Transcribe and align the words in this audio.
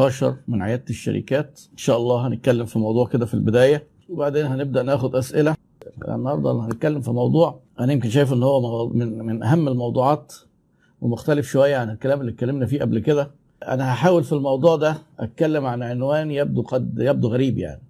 16 0.00 0.36
من 0.48 0.62
عيادة 0.62 0.84
الشركات. 0.90 1.60
إن 1.72 1.76
شاء 1.78 1.96
الله 1.96 2.26
هنتكلم 2.26 2.66
في 2.66 2.78
موضوع 2.78 3.06
كده 3.06 3.26
في 3.26 3.34
البداية. 3.34 3.84
وبعدين 4.08 4.46
هنبدأ 4.46 4.82
ناخد 4.82 5.16
أسئلة. 5.16 5.54
النهارده 6.08 6.52
هنتكلم 6.52 7.00
في 7.00 7.10
موضوع 7.10 7.60
أنا 7.80 7.92
يمكن 7.92 8.10
شايف 8.10 8.32
إن 8.32 8.42
هو 8.42 8.88
من 8.88 9.18
من 9.18 9.42
أهم 9.42 9.68
الموضوعات 9.68 10.34
ومختلف 11.00 11.46
شوية 11.50 11.76
عن 11.76 11.90
الكلام 11.90 12.20
اللي 12.20 12.32
اتكلمنا 12.32 12.66
فيه 12.66 12.80
قبل 12.80 12.98
كده. 12.98 13.30
أنا 13.68 13.92
هحاول 13.92 14.24
في 14.24 14.32
الموضوع 14.32 14.76
ده 14.76 14.96
أتكلم 15.18 15.66
عن 15.66 15.82
عنوان 15.82 16.30
يبدو 16.30 16.62
قد 16.62 16.94
يبدو 16.98 17.28
غريب 17.28 17.58
يعني. 17.58 17.82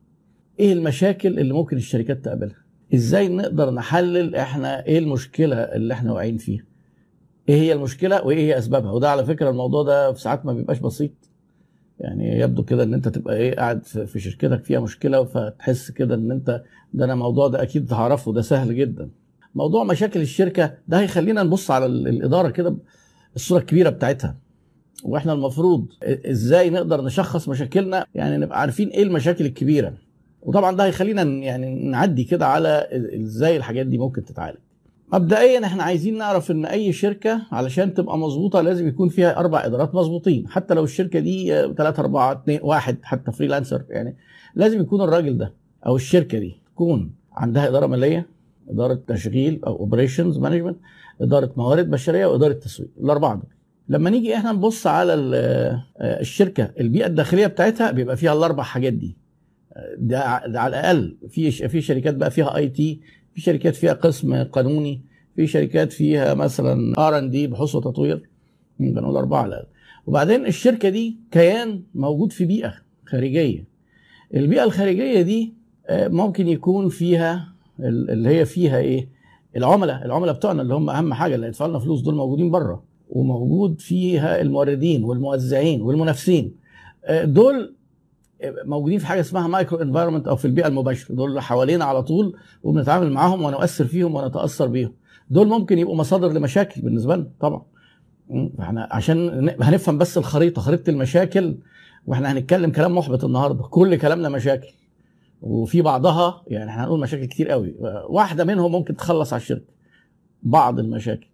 إيه 0.61 0.73
المشاكل 0.73 1.39
اللي 1.39 1.53
ممكن 1.55 1.77
الشركات 1.77 2.25
تقابلها؟ 2.25 2.57
إزاي 2.95 3.29
نقدر 3.29 3.71
نحلل 3.71 4.35
إحنا 4.37 4.87
إيه 4.87 4.99
المشكلة 4.99 5.57
اللي 5.57 5.95
إحنا 5.95 6.13
واقعين 6.13 6.37
فيها؟ 6.37 6.65
إيه 7.49 7.55
هي 7.55 7.73
المشكلة 7.73 8.27
وإيه 8.27 8.39
هي 8.39 8.59
أسبابها؟ 8.59 8.91
وده 8.93 9.11
على 9.11 9.25
فكرة 9.25 9.51
الموضوع 9.51 9.83
ده 9.83 10.13
في 10.13 10.21
ساعات 10.21 10.47
ما 10.47 10.53
بيبقاش 10.53 10.79
بسيط. 10.79 11.11
يعني 12.01 12.41
يبدو 12.41 12.63
كده 12.65 12.83
إن 12.83 12.95
أنت 12.95 13.09
تبقى 13.09 13.37
إيه 13.37 13.57
قاعد 13.57 13.85
في 13.85 14.21
شركتك 14.21 14.65
فيها 14.65 14.81
مشكلة 14.81 15.25
فتحس 15.25 15.91
كده 15.91 16.15
إن 16.15 16.31
أنت 16.31 16.63
ده 16.95 17.05
أنا 17.05 17.13
الموضوع 17.13 17.49
ده 17.49 17.63
أكيد 17.63 17.93
هعرفه 17.93 18.33
ده 18.33 18.43
سهل 18.43 18.77
جدا. 18.77 19.11
موضوع 19.55 19.85
مشاكل 19.85 20.21
الشركة 20.21 20.75
ده 20.89 21.01
هيخلينا 21.01 21.43
نبص 21.43 21.71
على 21.71 21.87
الإدارة 21.87 22.51
كده 22.51 22.77
الصورة 23.37 23.59
الكبيرة 23.61 23.91
بتاعتها. 23.91 24.37
وإحنا 25.05 25.33
المفروض 25.33 25.87
إزاي 26.05 26.71
نقدر 26.71 27.05
نشخص 27.05 27.49
مشاكلنا 27.49 28.07
يعني 28.15 28.37
نبقى 28.37 28.61
عارفين 28.61 28.89
إيه 28.89 29.03
المشاكل 29.03 29.47
الكبيرة. 29.47 29.95
وطبعا 30.43 30.77
ده 30.77 30.85
هيخلينا 30.85 31.23
يعني 31.23 31.85
نعدي 31.91 32.25
كده 32.25 32.47
على 32.47 32.89
إزاي 33.15 33.57
الحاجات 33.57 33.87
دي 33.87 33.99
ممكن 33.99 34.25
تتعالج. 34.25 34.59
مبدئيا 35.13 35.65
إحنا 35.67 35.83
عايزين 35.83 36.19
نعرف 36.19 36.51
إن 36.51 36.65
أي 36.67 36.93
شركة 36.93 37.43
علشان 37.53 37.95
تبقى 37.95 38.19
مظبوطة 38.19 38.61
لازم 38.61 38.89
يكون 38.89 39.09
فيها 39.09 39.39
أربع 39.39 39.65
إدارات 39.67 39.95
مظبوطين. 39.95 40.49
حتى 40.49 40.75
لو 40.75 40.85
الشركة 40.85 41.19
دي 41.21 41.49
3 41.77 42.01
4 42.01 42.33
2 42.33 42.61
1 42.63 42.97
حتى 43.03 43.33
freelancer 43.33 43.83
يعني 43.89 44.17
لازم 44.55 44.81
يكون 44.81 45.01
الراجل 45.01 45.39
ده 45.39 45.53
أو 45.87 45.97
الشركة 45.97 46.39
دي 46.39 46.57
تكون 46.75 47.13
عندها 47.33 47.69
إدارة 47.69 47.87
مالية 47.87 48.27
إدارة 48.71 49.01
تشغيل 49.07 49.61
أو 49.67 49.77
operations 49.77 50.39
management 50.39 50.77
إدارة 51.21 51.53
موارد 51.57 51.91
بشرية 51.91 52.27
واداره 52.27 52.53
تسويق. 52.53 52.91
الأربعة 53.01 53.35
دول. 53.35 53.51
لما 53.89 54.11
نيجي 54.11 54.37
إحنا 54.37 54.53
نبص 54.53 54.87
على 54.87 55.15
الشركة 56.01 56.71
البيئة 56.81 57.07
الداخلية 57.07 57.47
بتاعتها 57.47 57.91
بيبقى 57.91 58.17
فيها 58.17 58.33
الأربع 58.33 58.63
حاجات 58.63 58.93
دي. 58.93 59.17
ده, 59.99 60.47
ده 60.47 60.61
على 60.61 60.81
الأقل 60.81 61.17
في 61.29 61.51
في 61.69 61.81
شركات 61.81 62.15
بقى 62.15 62.31
فيها 62.31 62.57
IT 62.57 63.01
في 63.35 63.41
شركات 63.41 63.77
فيها 63.77 63.93
قسم 63.93 64.43
قانوني 64.43 65.01
في 65.37 65.47
شركات 65.47 65.93
فيها 65.93 66.35
مثلا 66.35 66.95
R&D 67.09 67.47
بحوث 67.47 67.75
وتطوير 67.75 68.29
بنقول 68.79 69.17
أربعة 69.17 69.43
على 69.43 69.49
الأقل. 69.49 69.67
وبعدين 70.07 70.47
الشركة 70.47 70.89
دي 70.89 71.17
كيان 71.31 71.83
موجود 71.95 72.33
في 72.33 72.45
بيئة 72.45 72.75
خارجية. 73.07 73.65
البيئة 74.35 74.65
الخارجية 74.65 75.23
دي 75.23 75.55
ممكن 75.91 76.49
يكون 76.49 76.89
فيها 76.89 77.49
اللي 77.81 78.29
هي 78.29 78.45
فيها 78.45 78.79
إيه؟ 78.79 79.09
العملاء 79.57 80.05
العملاء 80.05 80.35
بتوعنا 80.35 80.63
اللي 80.63 80.75
هم 80.75 80.91
أهم 80.91 81.15
حاجة 81.15 81.35
اللي 81.35 81.47
هيدفعوا 81.47 81.71
لنا 81.71 81.79
فلوس 81.79 82.01
دول 82.01 82.15
موجودين 82.15 82.51
بره. 82.51 82.85
وموجود 83.11 83.81
فيها 83.81 84.41
الموردين 84.41 85.05
والموزعين 85.05 85.83
والمنافسين. 85.83 86.55
دول 87.23 87.75
موجودين 88.65 88.99
في 88.99 89.07
حاجة 89.07 89.21
اسمها 89.21 89.49
micro 89.49 89.79
environment 89.79 90.29
أو 90.29 90.37
في 90.37 90.45
البيئة 90.45 90.67
المباشرة. 90.67 91.15
دول 91.15 91.31
اللي 91.31 91.43
حوالينا 91.43 91.85
على 91.85 92.03
طول 92.03 92.37
وبنتعامل 92.63 93.13
معاهم 93.13 93.43
ونؤثر 93.43 93.85
فيهم 93.85 94.15
ونتأثر 94.15 94.67
بيهم. 94.67 94.93
دول 95.31 95.49
ممكن 95.49 95.79
يبقوا 95.79 95.97
مصادر 95.97 96.33
لمشاكل 96.33 96.81
بالنسبة 96.83 97.17
لنا 97.17 97.31
طبعا. 97.41 97.63
إحنا 98.61 98.89
عشان 98.91 99.49
هنفهم 99.61 99.99
بس 99.99 100.19
الخريطة 100.19 100.63
خريطة 100.63 100.91
المشاكل 100.91 101.59
وإحنا 102.07 102.33
هنتكلم 102.33 102.71
كلام 102.71 102.97
محبط 102.97 103.25
النهارده. 103.25 103.63
كل 103.63 103.97
كلامنا 103.97 104.29
مشاكل. 104.29 104.69
وفي 105.43 105.83
بعضها 105.83 106.43
يعني 106.47 106.71
إحنا 106.71 106.85
هنقول 106.85 107.01
مشاكل 107.01 107.25
كتير 107.25 107.49
قوي. 107.49 107.75
واحدة 108.09 108.45
منهم 108.45 108.73
ممكن 108.73 108.97
تخلص 108.97 109.33
على 109.33 109.41
الشركة. 109.41 109.73
بعض 110.43 110.79
المشاكل. 110.79 111.27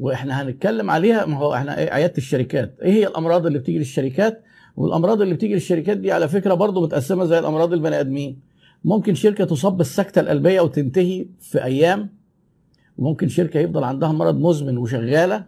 وإحنا 0.00 0.42
هنتكلم 0.42 0.90
عليها 0.90 1.26
ما 1.26 1.38
هو 1.38 1.54
إحنا 1.54 1.78
إيه 1.78 1.90
عيادة 1.90 2.14
الشركات. 2.18 2.76
إيه 2.82 2.92
هي 2.92 3.06
الأمراض 3.06 3.46
اللي 3.46 3.58
بتيجي 3.58 3.78
للشركات؟ 3.78 4.42
والأمراض 4.76 5.20
اللي 5.22 5.34
بتيجي 5.34 5.54
للشركات 5.54 5.96
دي 5.98 6.12
على 6.12 6.28
فكرة 6.28 6.54
برضه 6.54 6.82
متقسمة 6.82 7.24
زي 7.24 7.38
الأمراض 7.38 7.72
البني 7.72 8.00
آدمين. 8.00 8.40
ممكن 8.84 9.14
شركة 9.14 9.44
تصاب 9.44 9.76
بالسكته 9.76 10.20
القلبية 10.20 10.60
وتنتهي 10.60 11.26
في 11.40 11.64
أيام 11.64 12.10
وممكن 12.98 13.28
شركة 13.28 13.60
يفضل 13.60 13.84
عندها 13.84 14.12
مرض 14.12 14.38
مزمن 14.40 14.78
وشغالة 14.78 15.44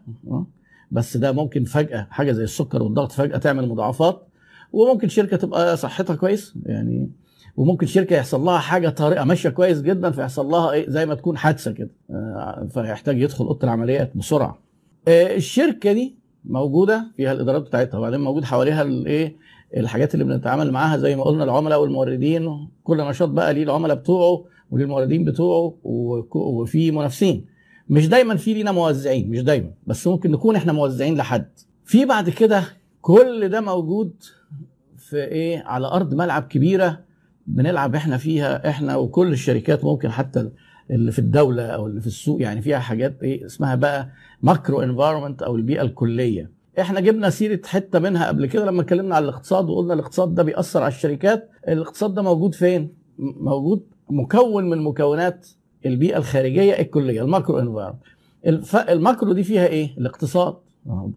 بس 0.91 1.17
ده 1.17 1.33
ممكن 1.33 1.65
فجأة 1.65 2.07
حاجة 2.11 2.33
زي 2.33 2.45
السكر 2.45 2.83
والضغط 2.83 3.13
فجأة 3.13 3.39
تعمل 3.39 3.69
مضاعفات 3.69 4.27
وممكن 4.73 5.09
شركة 5.09 5.37
تبقى 5.37 5.77
صحتها 5.77 6.17
كويس 6.17 6.55
يعني 6.67 7.11
وممكن 7.57 7.87
شركة 7.87 8.17
يحصل 8.17 8.41
لها 8.41 8.59
حاجة 8.59 8.89
طارئة 8.89 9.25
ماشية 9.25 9.49
كويس 9.49 9.83
جدا 9.83 10.11
فيحصل 10.11 10.47
لها 10.47 10.71
إيه 10.73 10.91
زي 10.91 11.07
ما 11.07 11.15
تكون 11.15 11.37
حادثة 11.39 11.73
كده 11.73 11.91
فيحتاج 12.75 13.21
يدخل 13.21 13.45
أوضة 13.47 13.59
العمليات 13.65 14.17
بسرعة. 14.17 14.59
الشركة 15.09 15.93
دي 15.93 16.20
موجودة 16.45 17.07
فيها 17.17 17.33
الإدارات 17.33 17.63
بتاعتها 17.63 17.99
وبعدين 17.99 18.21
موجود 18.21 18.45
حواليها 18.45 18.83
الايه 18.83 19.37
الحاجات 19.77 20.15
اللي 20.15 20.25
بنتعامل 20.25 20.71
معاها 20.73 20.97
زي 20.97 21.17
ما 21.17 21.23
قلنا 21.25 21.45
العملاء 21.45 21.83
والموردين 21.83 22.69
كل 22.85 22.97
نشاط 22.97 23.29
بقى 23.29 23.55
ليه 23.55 23.63
العملاء 23.63 23.97
بتوعه 23.97 24.45
وليه 24.71 24.85
الموردين 24.85 25.25
بتوعه 25.25 25.75
وفي 26.35 26.91
منافسين. 26.91 27.47
مش 27.89 28.09
دايما 28.09 28.37
في 28.37 28.55
لينا 28.55 28.73
موزعين 28.73 29.31
مش 29.31 29.41
دايما 29.43 29.71
بس 29.87 30.07
ممكن 30.07 30.31
نكون 30.31 30.57
إحنا 30.57 30.73
موزعين 30.73 31.17
لحد. 31.17 31.49
في 31.85 32.05
بعد 32.05 32.31
كده 32.31 32.63
كل 33.01 33.49
ده 33.49 33.61
موجود 33.61 34.13
في 34.97 35.17
إيه 35.17 35.63
على 35.67 35.87
أرض 35.87 36.15
ملعب 36.15 36.43
كبيرة 36.43 37.01
بنلعب 37.47 37.95
إحنا 37.95 38.17
فيها 38.17 38.69
إحنا 38.69 38.97
وكل 38.97 39.33
الشركات 39.33 39.85
ممكن 39.85 40.11
حتى 40.11 40.51
اللي 40.91 41.13
في 41.13 41.19
الدولة 41.19 41.63
أو 41.67 41.87
اللي 41.87 42.01
في 42.01 42.07
السوق 42.07 42.43
يعني 42.43 42.63
فيها 42.63 42.79
حاجات 42.79 43.23
إيه 43.23 43.47
اسمها 43.47 43.75
بقى 43.75 44.09
macro 44.43 44.83
environment 44.83 45.43
أو 45.43 45.57
البيئة 45.57 45.83
الكلية. 45.83 46.51
إحنا 46.81 47.01
جبنا 47.01 47.31
سيرة 47.31 47.61
حتة 47.67 47.99
منها 47.99 48.29
قبل 48.29 48.47
كده 48.47 48.65
لما 48.67 48.83
اتكلمنا 48.83 49.15
على 49.15 49.25
الاقتصاد 49.25 49.71
وقلنا 49.71 49.95
الاقتصاد 49.95 50.35
ده 50.35 50.43
بيأثر 50.43 50.83
على 50.83 50.93
الشركات. 50.93 51.51
الاقتصاد 51.69 52.15
ده 52.15 52.23
موجود 52.23 52.55
فين؟ 52.55 52.89
موجود 53.19 53.83
مكون 54.11 54.71
من 54.71 54.79
مكونات 54.79 55.49
البيئة 55.87 56.17
الخارجية 56.19 56.73
الكلية 56.81 57.23
ال 57.23 57.29
macro 57.29 57.59
environment. 57.59 58.91
ال 58.91 58.98
macro 58.98 59.33
دي 59.33 59.43
فيها 59.45 59.67
إيه؟ 59.67 59.91
الاقتصاد. 59.99 60.55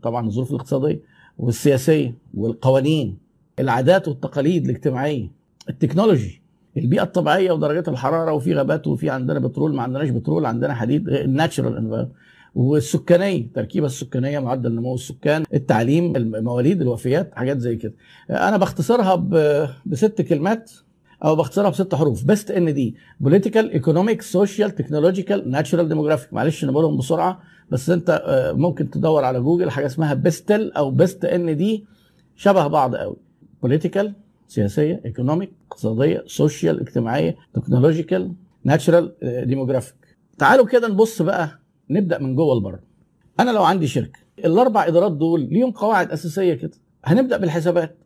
طبعا 0.01 0.27
الظروف 0.27 0.51
الاقتصادية 0.51 0.99
والسياسية 1.37 2.13
والقوانين 2.33 3.17
العادات 3.59 4.07
والتقاليد 4.07 4.63
الاجتماعية 4.69 5.27
ال 5.69 5.75
technology. 5.75 6.41
البيئة 6.77 7.03
الطبيعية 7.03 7.51
ودرجات 7.51 7.89
الحرارة 7.89 8.31
وفي 8.33 8.53
غابات 8.53 8.87
وفي 8.87 9.09
عندنا 9.09 9.39
بترول 9.39 9.75
ما 9.75 9.83
عندناش 9.83 10.09
بترول 10.09 10.45
عندنا 10.45 10.73
حديد 10.73 11.09
ال 11.09 11.18
natural 11.18 11.77
environment 11.77 12.11
والسكانية 12.55 13.41
التركيبه 13.41 13.85
السكانية 13.85 14.39
معدل 14.39 14.75
نمو 14.75 14.95
السكان 14.95 15.43
التعليم 15.53 16.15
المواليد 16.15 16.81
الوفيات 16.81 17.31
حاجات 17.35 17.57
زي 17.59 17.75
كده. 17.75 17.93
أنا 18.29 18.57
بختصرها 18.57 19.15
بست 19.85 20.21
كلمات 20.21 20.71
أو 21.25 21.35
بختصرها 21.35 21.69
بست 21.69 21.95
حروف. 21.95 22.23
PEST 22.23 22.51
ND 22.51 22.95
political 23.19 23.71
economic 23.71 24.21
social 24.21 24.71
technological 24.75 25.51
natural 25.51 25.89
demographic 25.89 26.33
معلش 26.33 26.63
أنا 26.63 26.71
بقولهم 26.71 26.97
بسرعة 26.97 27.39
بس 27.69 27.89
أنت 27.89 28.23
ممكن 28.57 28.89
تدور 28.89 29.23
على 29.23 29.39
جوجل 29.39 29.69
حاجة 29.71 29.85
اسمها 29.85 30.13
PESTEL 30.13 30.71
أو 30.71 30.91
PEST 30.91 31.25
ND 31.25 31.85
شبه 32.35 32.67
بعض 32.67 32.95
قوي. 32.95 33.15
political 33.61 34.13
سياسية 34.47 35.01
economic 35.05 35.51
اقتصادية 35.71 36.23
social 36.27 36.79
اجتماعية 36.79 37.35
technological 37.53 38.33
natural 38.63 39.13
demographic 39.47 39.95
تعالوا 40.37 40.65
كده 40.65 40.87
نبص 40.87 41.21
بقى 41.21 41.59
نبدأ 41.89 42.17
من 42.19 42.35
جوه 42.35 42.55
لبره. 42.55 42.79
أنا 43.39 43.51
لو 43.51 43.63
عندي 43.63 43.87
شركة 43.87 44.19
الأربع 44.45 44.87
إدارات 44.87 45.11
دول 45.11 45.41
ليهم 45.41 45.71
قواعد 45.71 46.11
أساسية 46.11 46.53
كده. 46.53 46.71
هنبدأ 47.05 47.37
بالحسابات. 47.37 47.97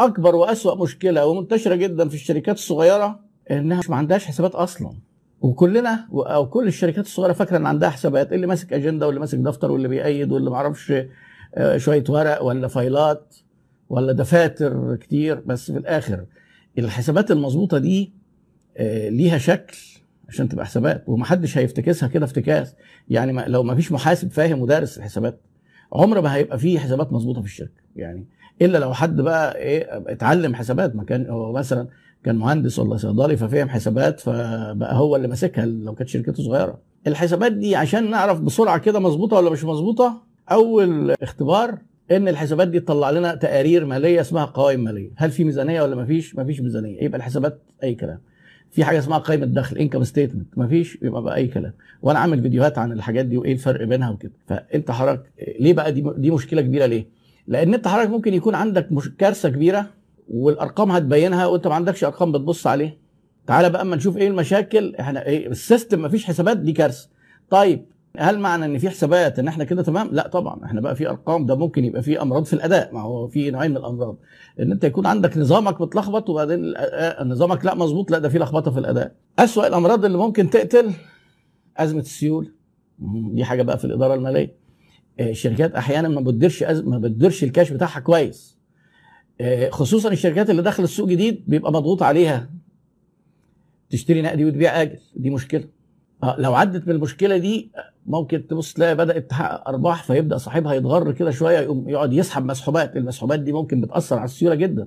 أكبر 0.00 0.34
وأسوأ 0.36 0.74
مشكلة 0.82 1.26
ومنتشرة 1.26 1.74
جدا 1.74 2.08
في 2.08 2.14
الشركات 2.14 2.56
الصغيرة 2.56 3.20
إنها 3.50 3.78
مش 3.78 3.90
ما 3.90 3.96
عندهاش 3.96 4.24
حسابات 4.26 4.54
أصلا. 4.54 4.92
وكلنا 5.40 6.08
أو 6.12 6.48
كل 6.48 6.66
الشركات 6.66 7.04
الصغيرة 7.06 7.32
فاكرة 7.32 7.56
إن 7.56 7.66
عندها 7.66 7.90
حسابات 7.90 8.32
اللي 8.32 8.46
ماسك 8.46 8.72
أجندة 8.72 9.06
واللي 9.06 9.20
ماسك 9.20 9.38
دفتر 9.38 9.72
واللي 9.72 9.88
بيقيد 9.88 10.32
واللي 10.32 10.50
ما 10.50 10.56
أعرفش 10.56 10.92
شوية 11.76 12.04
ورق 12.08 12.42
ولا 12.42 12.68
فايلات. 12.68 13.34
ولا 13.90 14.12
دفاتر 14.12 14.96
كتير 14.96 15.40
بس 15.46 15.70
في 15.72 15.78
الآخر 15.78 16.24
الحسابات 16.78 17.30
المظبوطة 17.30 17.78
دي 17.78 18.12
ليها 19.08 19.38
شكل 19.38 19.76
عشان 20.28 20.48
تبقى 20.48 20.66
حسابات 20.66 21.04
ومحدش 21.06 21.58
هيفتكسها 21.58 22.08
كده 22.08 22.24
افتكاس. 22.24 22.74
يعني 23.08 23.44
لو 23.46 23.62
ما 23.62 23.74
فيش 23.74 23.92
محاسب 23.92 24.30
فاهم 24.30 24.60
ودارس 24.60 24.98
الحسابات 24.98 25.40
عمر 25.92 26.20
ما 26.20 26.34
هيبقى 26.34 26.58
فيه 26.58 26.78
حسابات 26.78 27.12
مظبوطة 27.12 27.40
في 27.40 27.46
الشركة. 27.46 27.80
يعني 27.96 28.26
إلا 28.62 28.78
لو 28.78 28.94
حد 28.94 29.20
بقى 29.20 29.56
إيه 29.58 30.02
اتعلم 30.06 30.54
حسابات. 30.54 30.96
ما 30.96 31.04
كان 31.04 31.26
هو 31.30 31.52
مثلا 31.52 31.88
كان 32.24 32.36
مهندس 32.36 32.78
ولا 32.78 32.96
صيدلي 32.96 33.36
ففهم 33.36 33.68
حسابات 33.68 34.20
فبقى 34.20 34.94
هو 34.96 35.16
اللي 35.16 35.28
ماسكها 35.28 35.66
لو 35.66 35.94
كانت 35.94 36.08
شركته 36.08 36.42
صغيرة. 36.42 36.78
الحسابات 37.06 37.52
دي 37.52 37.76
عشان 37.76 38.10
نعرف 38.10 38.40
بسرعة 38.40 38.78
كده 38.78 39.00
مظبوطة 39.00 39.36
ولا 39.36 39.50
مش 39.50 39.64
مظبوطة 39.64 40.22
أول 40.50 41.10
اختبار 41.10 41.78
إن 42.10 42.28
الحسابات 42.28 42.68
دي 42.68 42.80
تطلع 42.80 43.10
لنا 43.10 43.34
تقارير 43.34 43.84
مالية 43.84 44.20
اسمها 44.20 44.44
قوائم 44.44 44.84
مالية. 44.84 45.10
هل 45.16 45.30
في 45.30 45.44
ميزانية 45.44 45.82
ولا 45.82 45.96
ما 45.96 46.04
فيش؟ 46.04 46.34
ما 46.34 46.44
فيش 46.44 46.60
ميزانية. 46.60 47.02
يبقى 47.02 47.18
الحسابات 47.18 47.62
أي 47.82 47.94
كلام. 47.94 48.18
في 48.70 48.84
حاجة 48.84 48.98
اسمها 48.98 49.18
قائمة 49.18 49.46
دخل 49.46 49.76
انكم 49.76 50.04
ستيتمنت 50.04 50.58
ما 50.58 50.68
فيش؟ 50.68 50.98
يبقى 51.02 51.22
بقى 51.22 51.36
أي 51.36 51.46
كلام. 51.48 51.72
وأنا 52.02 52.18
عامل 52.18 52.42
فيديوهات 52.42 52.78
عن 52.78 52.92
الحاجات 52.92 53.26
دي 53.26 53.36
وإيه 53.36 53.52
الفرق 53.52 53.84
بينها 53.86 54.10
وكده. 54.10 54.32
فأنت 54.46 54.90
حضرتك 54.90 55.22
ليه 55.60 55.72
بقى 55.72 55.92
دي 55.92 56.04
دي 56.16 56.30
مشكلة 56.30 56.62
كبيرة 56.62 56.86
ليه؟ 56.86 57.06
لأن 57.46 57.74
أنت 57.74 57.88
حضرتك 57.88 58.10
ممكن 58.10 58.34
يكون 58.34 58.54
عندك 58.54 58.92
مش 58.92 59.10
كارثة 59.18 59.48
كبيرة 59.48 59.86
والأرقام 60.28 60.90
هتبينها 60.90 61.46
وأنت 61.46 61.66
ما 61.66 61.74
عندكش 61.74 62.04
أرقام 62.04 62.32
بتبص 62.32 62.66
عليه. 62.66 62.98
تعالى 63.46 63.70
بقى 63.70 63.82
أما 63.82 63.96
نشوف 63.96 64.16
إيه 64.16 64.28
المشاكل. 64.28 64.94
إحنا 65.00 65.26
إيه 65.26 65.46
ال 65.48 65.56
system 65.56 66.02
ما 66.02 66.08
فيش 66.08 66.24
حسابات 66.24 66.56
دي 66.56 66.72
كارثة. 66.72 67.08
طيب 67.50 67.84
هل 68.18 68.38
معنى 68.38 68.64
إن 68.64 68.78
في 68.78 68.90
حسابات 68.90 69.38
إن 69.38 69.48
إحنا 69.48 69.64
كده 69.64 69.82
تمام؟ 69.82 70.08
لا 70.12 70.28
طبعا 70.28 70.64
إحنا 70.64 70.80
بقى 70.80 70.96
في 70.96 71.08
أرقام 71.08 71.46
ده 71.46 71.54
ممكن 71.56 71.84
يبقى 71.84 72.02
في 72.02 72.22
أمراض 72.22 72.44
في 72.44 72.52
الأداء 72.52 72.94
ما 72.94 73.00
هو 73.02 73.28
في 73.28 73.50
نوعين 73.50 73.70
من 73.70 73.76
الأمراض 73.76 74.16
إن 74.60 74.72
أنت 74.72 74.84
يكون 74.84 75.06
عندك 75.06 75.38
نظامك 75.38 75.80
متلخبط 75.80 76.30
وبعدين 76.30 76.74
نظامك 77.24 77.64
لا 77.64 77.74
مظبوط 77.74 78.10
لا 78.10 78.18
ده 78.18 78.28
في 78.28 78.38
لخبطة 78.38 78.70
في 78.70 78.78
الأداء. 78.78 79.14
أسوأ 79.38 79.66
الأمراض 79.66 80.04
اللي 80.04 80.18
ممكن 80.18 80.50
تقتل 80.50 80.92
أزمة 81.76 82.00
السيوله 82.00 82.48
دي 83.34 83.44
حاجة 83.44 83.62
بقى 83.62 83.78
في 83.78 83.84
الإدارة 83.84 84.14
المالية. 84.14 84.56
الشركات 85.20 85.74
أحيانا 85.74 86.08
ما 86.08 86.20
بتديرش 86.20 86.62
ما 86.62 86.98
بتديرش 86.98 87.44
الكاش 87.44 87.70
بتاعها 87.72 88.00
كويس. 88.00 88.58
خصوصا 89.70 90.08
الشركات 90.12 90.50
اللي 90.50 90.62
داخلة 90.62 90.84
السوق 90.84 91.08
جديد 91.08 91.44
بيبقى 91.46 91.72
مضغوط 91.72 92.02
عليها 92.02 92.50
تشتري 93.90 94.22
نقدي 94.22 94.44
وتبيع 94.44 94.82
آجل 94.82 94.98
دي 95.16 95.30
مشكلة. 95.30 95.64
لو 96.38 96.54
عدت 96.54 96.88
من 96.88 96.94
المشكلة 96.94 97.36
دي 97.36 97.70
ممكن 98.06 98.46
تبص 98.46 98.72
تلاقي 98.72 98.94
بدأت 98.96 99.30
تحقق 99.30 99.68
أرباح 99.68 100.02
فيبدأ 100.04 100.36
صاحبها 100.36 100.74
يتغر 100.74 101.12
كده 101.12 101.30
شوية 101.30 101.58
يقوم 101.58 101.88
يقعد 101.88 102.12
يسحب 102.12 102.44
مسحوبات. 102.44 102.96
المسحوبات 102.96 103.40
دي 103.40 103.52
ممكن 103.52 103.80
بتأثر 103.80 104.16
على 104.16 104.24
السيولة 104.24 104.54
جدا. 104.54 104.86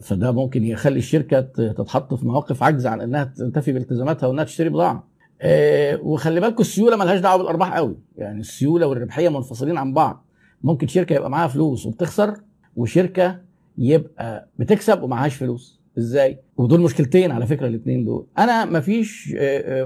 فده 0.00 0.32
ممكن 0.32 0.64
يخلي 0.64 0.98
الشركة 0.98 1.40
تتحط 1.40 2.14
في 2.14 2.26
مواقف 2.26 2.62
عجز 2.62 2.86
عن 2.86 3.00
إنها 3.00 3.24
تنتفي 3.24 3.72
بالتزاماتها 3.72 4.26
وإنها 4.26 4.44
تشتري 4.44 4.68
بضاعة. 4.68 5.08
آه 5.42 6.00
وخلي 6.02 6.40
بالكم 6.40 6.60
السيولة 6.60 6.96
ملهاش 6.96 7.20
دعوة 7.20 7.36
بالأرباح 7.38 7.76
قوي. 7.76 7.96
يعني 8.16 8.40
السيولة 8.40 8.86
والربحية 8.86 9.28
منفصلين 9.28 9.78
عن 9.78 9.92
بعض. 9.94 10.24
ممكن 10.62 10.86
شركة 10.86 11.14
يبقى 11.14 11.30
معاها 11.30 11.48
فلوس 11.48 11.86
وبتخسر 11.86 12.34
وشركة 12.76 13.38
يبقى 13.78 14.48
بتكسب 14.58 15.02
ومعهاش 15.02 15.34
فلوس. 15.34 15.81
إزاي؟ 15.98 16.38
ودول 16.56 16.80
مشكلتين 16.80 17.30
على 17.30 17.46
فكرة 17.46 17.66
الاثنين 17.66 18.04
دول. 18.04 18.26
أنا 18.38 18.64
مفيش 18.64 19.34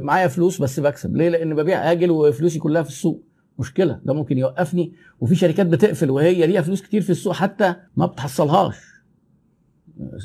معايا 0.01 0.29
فلوس 0.29 0.63
بس 0.63 0.81
بكسب. 0.81 1.17
ليه؟ 1.17 1.29
لأن 1.29 1.55
ببيع 1.55 1.93
آجل 1.93 2.11
وفلوسي 2.11 2.59
كلها 2.59 2.83
في 2.83 2.89
السوق. 2.89 3.23
مشكلة 3.59 4.01
ده 4.05 4.15
ممكن 4.15 4.39
يوقفني. 4.39 4.93
وفي 5.21 5.35
شركات 5.35 5.67
بتقفل 5.67 6.11
وهي 6.11 6.47
ليها 6.47 6.63
فلوس 6.63 6.83
كتير 6.83 7.01
في 7.01 7.11
السوق 7.11 7.33
حتى 7.33 7.75
ما 7.97 8.07
بتحصلهاش. 8.07 8.77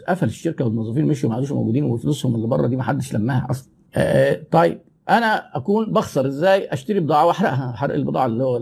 قفل 0.07 0.27
الشركة 0.27 0.65
والموظفين 0.65 1.05
مشوا 1.05 1.29
ما 1.29 1.35
عادوش 1.35 1.51
موجودين 1.51 1.83
وفلوسهم 1.83 2.35
اللي 2.35 2.47
بره 2.47 2.67
دي 2.67 2.75
ما 2.75 2.83
حدش 2.83 3.13
لماها 3.13 3.47
أصلا. 3.49 3.71
آه 3.95 4.43
طيب 4.51 4.81
أنا 5.09 5.57
أكون 5.57 5.93
بخسر 5.93 6.27
إزاي؟ 6.27 6.67
أشتري 6.67 6.99
بضاعة 6.99 7.25
وأحرقها. 7.25 7.71
حرق 7.71 7.93
البضاعة 7.93 8.25
اللي 8.25 8.43
هو 8.43 8.59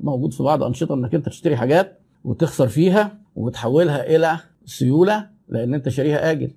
موجود 0.00 0.32
في 0.32 0.42
بعض 0.42 0.62
أنشطة 0.62 0.94
إنك 0.94 1.14
أنت 1.14 1.26
تشتري 1.28 1.56
حاجات 1.56 2.00
وتخسر 2.24 2.68
فيها 2.68 3.18
وتحولها 3.36 4.16
إلى 4.16 4.38
سيولة. 4.64 5.28
لأن 5.50 5.74
انت 5.74 5.88
شاريها 5.88 6.30
أجل. 6.30 6.50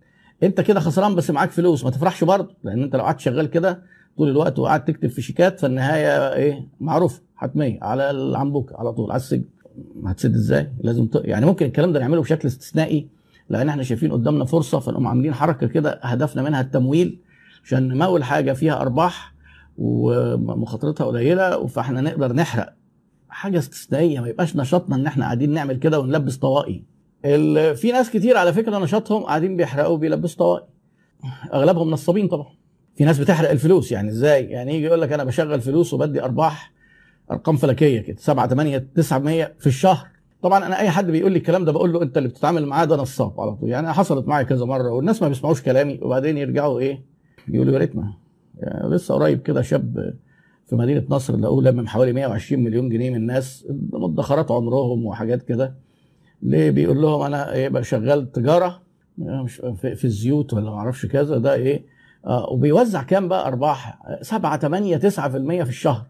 انت 0.43 0.61
كده 0.61 0.79
خسران 0.79 1.15
بس 1.15 1.31
معاك 1.31 1.51
فلوس 1.51 1.83
ما 1.83 1.89
تفرحش 1.89 2.23
برضه 2.23 2.55
لأن 2.63 2.83
انت 2.83 2.95
لو 2.95 3.01
قعدت 3.03 3.19
شغال 3.19 3.49
كده 3.49 3.83
طول 4.17 4.29
الوقت 4.29 4.59
وقعدت 4.59 4.87
تكتب 4.87 5.09
في 5.09 5.21
شيكات 5.21 5.59
فالنهاية 5.59 6.33
إيه؟ 6.33 6.67
معروفة 6.79 7.21
حتمية 7.35 7.79
على 7.81 8.11
العنبوك 8.11 8.73
على 8.75 8.93
طول. 8.93 9.11
على 9.11 9.19
السجن 9.19 9.43
هتسد 10.05 10.33
إزاي؟ 10.35 10.71
لازم 10.81 11.05
ت... 11.05 11.21
يعني 11.23 11.45
ممكن 11.45 11.65
الكلام 11.65 11.93
ده 11.93 11.99
نعمله 11.99 12.21
بشكل 12.21 12.47
استثنائي 12.47 13.07
لأن 13.49 13.69
إحنا 13.69 13.83
شايفين 13.83 14.11
قدامنا 14.11 14.45
فرصة 14.45 14.79
فنقوم 14.79 15.07
عاملين 15.07 15.33
حركة 15.33 15.67
كده 15.67 15.99
هدفنا 16.03 16.41
منها 16.41 16.61
التمويل 16.61 17.19
عشان 17.65 17.87
نمول 17.87 18.23
حاجة 18.23 18.53
فيها 18.53 18.81
أرباح 18.81 19.33
ومخاطرتها 19.77 21.05
قليلة 21.05 21.67
فاحنا 21.67 22.01
نقدر 22.01 22.33
نحرق. 22.33 22.73
حاجة 23.29 23.57
استثنائية 23.57 24.19
ما 24.19 24.27
يبقاش 24.27 24.55
نشاطنا 24.55 24.95
إن 24.95 25.05
إحنا 25.05 25.25
قاعدين 25.25 25.53
نعمل 25.53 25.77
كده 25.77 25.99
ونلبس 25.99 26.37
طواقي 26.37 26.83
في 27.75 27.91
ناس 27.93 28.09
كتير 28.11 28.37
على 28.37 28.53
فكرة 28.53 28.77
نشاطهم 28.79 29.23
قاعدين 29.23 29.57
بيحرقوا 29.57 29.93
وبيلبسوا 29.93 30.37
طواقي. 30.37 30.67
أغلبهم 31.53 31.89
نصابين 31.89 32.27
طبعا. 32.27 32.47
في 32.95 33.03
ناس 33.03 33.19
بتحرق 33.19 33.49
الفلوس 33.49 33.91
يعني 33.91 34.09
إزاي؟ 34.09 34.45
يعني 34.45 34.75
يجي 34.75 34.85
يقول 34.85 35.01
لك 35.01 35.11
أنا 35.11 35.23
بشغل 35.23 35.61
فلوس 35.61 35.93
وبدي 35.93 36.23
أرباح 36.23 36.71
أرقام 37.31 37.55
فلكية 37.55 37.99
كده 37.99 38.17
7 38.19 38.47
8 38.47 38.77
900 38.95 39.53
في 39.59 39.67
الشهر. 39.67 40.07
طبعا 40.41 40.65
أنا 40.65 40.79
أي 40.79 40.89
حد 40.89 41.07
بيقول 41.07 41.31
لي 41.31 41.37
الكلام 41.37 41.65
ده 41.65 41.71
بقول 41.71 41.93
له 41.93 42.01
أنت 42.01 42.17
اللي 42.17 42.29
بتتعامل 42.29 42.65
معاه 42.65 42.85
ده 42.85 42.95
نصاب 42.95 43.41
على 43.41 43.55
طول. 43.55 43.69
يعني 43.69 43.93
حصلت 43.93 44.27
معايا 44.27 44.43
كذا 44.45 44.65
مرة 44.65 44.89
والناس 44.91 45.21
ما 45.21 45.27
بيسمعوش 45.27 45.61
كلامي 45.61 45.99
وبعدين 46.01 46.37
يرجعوا 46.37 46.79
إيه؟ 46.79 47.03
يقولوا 47.47 47.73
يا 47.73 47.79
ريتنا. 47.79 48.13
يعني 48.57 48.95
لسه 48.95 49.13
قريب 49.15 49.41
كده 49.41 49.61
شاب 49.61 50.13
في 50.69 50.75
مدينة 50.75 51.03
نصر 51.09 51.37
لقوه 51.37 51.63
لمم 51.63 51.87
حوالي 51.87 52.13
120 52.13 52.63
مليون 52.63 52.89
جنيه 52.89 53.09
من 53.09 53.15
الناس 53.15 53.65
مدخرات 53.93 54.51
عمرهم 54.51 55.05
وحاجات 55.05 55.43
كده. 55.43 55.75
ليه 56.43 56.71
بيقول 56.71 57.01
لهم 57.01 57.21
أنا 57.21 57.51
إيه 57.53 57.69
بقى 57.69 57.83
شغال 57.83 58.31
تجارة 58.31 58.81
في, 59.95 60.05
الزيوت 60.05 60.53
ولا 60.53 60.69
ما 60.71 60.75
أعرفش 60.77 61.05
كذا 61.05 61.37
ده 61.37 61.53
إيه؟ 61.53 61.85
آه 62.25 62.49
وبيوزع 62.49 63.03
كام 63.03 63.27
بقى؟ 63.27 63.47
أرباح 63.47 63.99
7 64.21 64.57
8 64.57 64.97
9% 64.97 64.99
في 65.63 65.69
الشهر. 65.69 66.05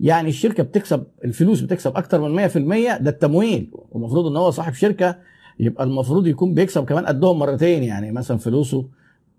يعني 0.00 0.28
الشركة 0.28 0.62
بتكسب 0.62 1.04
الفلوس 1.24 1.60
بتكسب 1.60 1.96
أكتر 1.96 2.20
من 2.20 2.48
100% 2.48 2.52
ده 3.00 3.10
التمويل. 3.10 3.70
والمفروض 3.90 4.26
إن 4.26 4.36
هو 4.36 4.50
صاحب 4.50 4.72
شركة 4.72 5.16
يبقى 5.60 5.84
المفروض 5.84 6.26
يكون 6.26 6.54
بيكسب 6.54 6.84
كمان 6.84 7.06
قدهم 7.06 7.38
مرتين 7.38 7.82
يعني 7.82 8.12
مثلا 8.12 8.36
فلوسه 8.38 8.88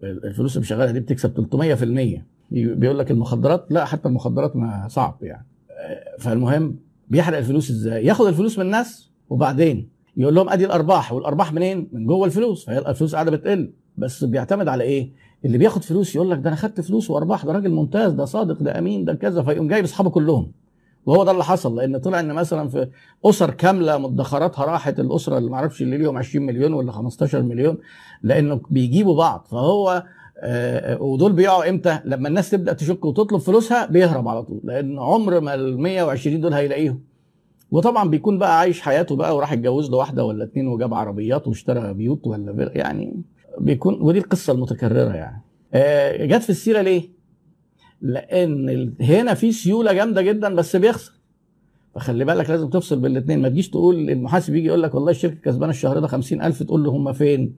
الفلوس 0.03 0.55
اللي 0.57 0.67
شغالة 0.67 0.91
دي 0.91 0.99
بتكسب 0.99 1.47
300% 2.17 2.21
بيقول 2.51 2.99
لك 2.99 3.11
المخدرات 3.11 3.65
لا 3.69 3.85
حتى 3.85 4.07
المخدرات 4.07 4.55
ما 4.55 4.87
صعب 4.87 5.17
يعني. 5.21 5.45
فالمهم 6.19 6.75
بيحرق 7.07 7.37
الفلوس 7.37 7.69
إزاي؟ 7.69 8.05
ياخد 8.05 8.25
الفلوس 8.27 8.59
من 8.59 8.65
الناس 8.65 9.11
وبعدين؟ 9.29 9.89
يقول 10.19 10.36
لهم 10.36 10.50
أدي 10.50 10.66
الأرباح 10.66 11.13
والأرباح 11.13 11.54
منين؟ 11.54 11.89
من 11.92 12.06
جوه 12.06 12.25
الفلوس. 12.25 12.66
فهي 12.66 12.77
الفلوس 12.77 13.16
قاعدة 13.16 13.31
بتقل. 13.31 13.71
بس 13.98 14.24
بيعتمد 14.24 14.68
على 14.68 14.83
إيه؟ 14.83 15.12
اللي 15.45 15.57
بياخد 15.57 15.83
فلوس 15.83 16.16
يقول 16.16 16.31
لك 16.31 16.38
ده 16.38 16.48
أنا 16.50 16.56
خدت 16.56 16.81
فلوس 16.81 17.10
وأرباح 17.10 17.45
ده 17.45 17.51
راجل 17.51 17.71
ممتاز 17.71 18.12
ده 18.12 18.25
صادق 18.25 18.63
ده 18.63 18.80
أمين 18.80 19.06
ده 19.06 19.13
كذا. 19.13 19.44
فيقوم 19.44 19.68
جايب 19.68 19.83
أصحابه 19.83 20.10
كلهم. 20.10 20.51
وهو 21.06 21.24
ده 21.24 21.31
اللي 21.31 21.44
حصل. 21.44 21.75
لأن 21.75 21.98
طلع 21.98 22.19
إن 22.19 22.33
مثلا 22.33 22.69
في 22.69 22.88
أسر 23.25 23.51
كاملة 23.51 23.98
مدخراتها 23.98 24.66
راحت 24.66 25.00
الأسرة 25.00 25.38
اللي 25.38 25.50
ما 25.50 25.56
أعرفش 25.56 25.81
اللي 25.81 25.98
ليهم 25.98 26.18
20 26.18 26.45
مليون 26.45 26.74
ولا 26.74 26.92
15 26.92 27.42
مليون 27.42 27.77
لأنه 28.24 28.62
بيجيبوا 28.70 29.17
بعض. 29.17 29.48
فهو 29.51 30.03
آه 30.41 31.01
ودول 31.01 31.34
بيقعوا 31.34 31.70
إمتى؟ 31.70 32.00
لما 32.05 32.27
الناس 32.27 32.50
تبدأ 32.50 32.74
تشك 32.74 33.05
وتطلب 33.05 33.39
فلوسها 33.39 33.86
بيهرب 33.86 34.27
على 34.27 34.43
طول. 34.43 34.60
لأن 34.63 35.00
عمر 35.00 35.39
ما 35.39 35.53
ال 35.53 35.79
120 35.82 36.41
دول 36.41 36.53
هيلاقيهم. 36.53 37.09
وطبعا 37.71 38.09
بيكون 38.09 38.38
بقى 38.38 38.59
عايش 38.59 38.81
حياته 38.81 39.15
بقى 39.15 39.35
وراح 39.35 39.53
يتجوز 39.53 39.89
له 39.91 39.97
واحدة 39.97 40.25
ولا 40.25 40.43
اتنين 40.43 40.67
وجاب 40.67 40.93
عربيات 40.93 41.47
واشترى 41.47 41.93
بيوت 41.93 42.27
ولا 42.27 42.71
يعني 42.75 43.21
بيكون 43.59 44.01
ودي 44.01 44.19
القصة 44.19 44.53
المتكررة 44.53 45.13
يعني. 45.13 45.41
آه 45.73 46.25
جت 46.25 46.43
في 46.43 46.49
السيرة 46.49 46.81
ليه؟ 46.81 47.09
لأن 48.01 48.93
هنا 49.01 49.33
في 49.33 49.51
سيولة 49.51 49.93
جامدة 49.93 50.21
جدا 50.21 50.55
بس 50.55 50.75
بيخسر. 50.75 51.13
فخلي 51.95 52.25
بالك 52.25 52.49
لازم 52.49 52.69
تفصل 52.69 52.99
بين 52.99 53.11
الاثنين 53.11 53.41
ما 53.41 53.49
تجيش 53.49 53.69
تقول 53.69 54.09
المحاسب 54.09 54.55
يجي 54.55 54.67
يقول 54.67 54.83
لك 54.83 54.95
والله 54.95 55.11
الشركة 55.11 55.35
كسبانة 55.35 55.71
الشهر 55.71 55.99
ده 55.99 56.07
50000 56.07 56.63
تقول 56.63 56.83
له 56.83 56.91
هم 56.91 57.13
فين؟ 57.13 57.55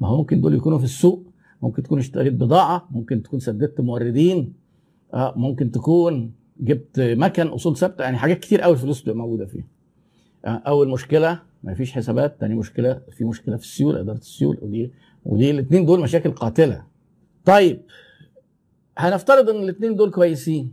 ما 0.00 0.08
هو 0.08 0.16
ممكن 0.16 0.40
دول 0.40 0.54
يكونوا 0.54 0.78
في 0.78 0.84
السوق. 0.84 1.22
ممكن 1.62 1.82
تكون 1.82 1.98
اشتريت 1.98 2.32
بضاعة. 2.32 2.88
ممكن 2.90 3.22
تكون 3.22 3.40
سددت 3.40 3.80
موردين. 3.80 4.52
آه 5.14 5.34
ممكن 5.36 5.70
تكون 5.70 6.32
جبت 6.60 7.00
مكن 7.00 7.46
أصول 7.46 7.76
ثابتة 7.76 8.02
يعني 8.02 8.16
حاجات 8.18 8.38
كتير 8.40 8.60
قوي 8.60 8.72
الفلوس 8.72 9.00
بتبقى 9.02 9.16
موجودة 9.18 9.46
فيها 9.46 9.64
آه 10.44 10.62
أول 10.66 10.88
مشكلة 10.90 11.42
ما 11.62 11.74
فيش 11.74 11.92
حسابات 11.92 12.40
تاني 12.40 12.54
مشكلة 12.54 13.00
في 13.10 13.24
مشكلة 13.24 13.56
في 13.56 13.62
السيوله 13.62 14.00
إدارة 14.00 14.16
السيوله 14.18 14.58
ودي 14.62 14.90
ودي 15.24 15.50
الاثنين 15.50 15.86
دول 15.86 16.00
مشاكل 16.00 16.30
قاتلة. 16.30 16.82
طيب 17.44 17.80
هنفترض 18.98 19.50
إن 19.50 19.56
الاثنين 19.62 19.96
دول 19.96 20.10
كويسين 20.10 20.72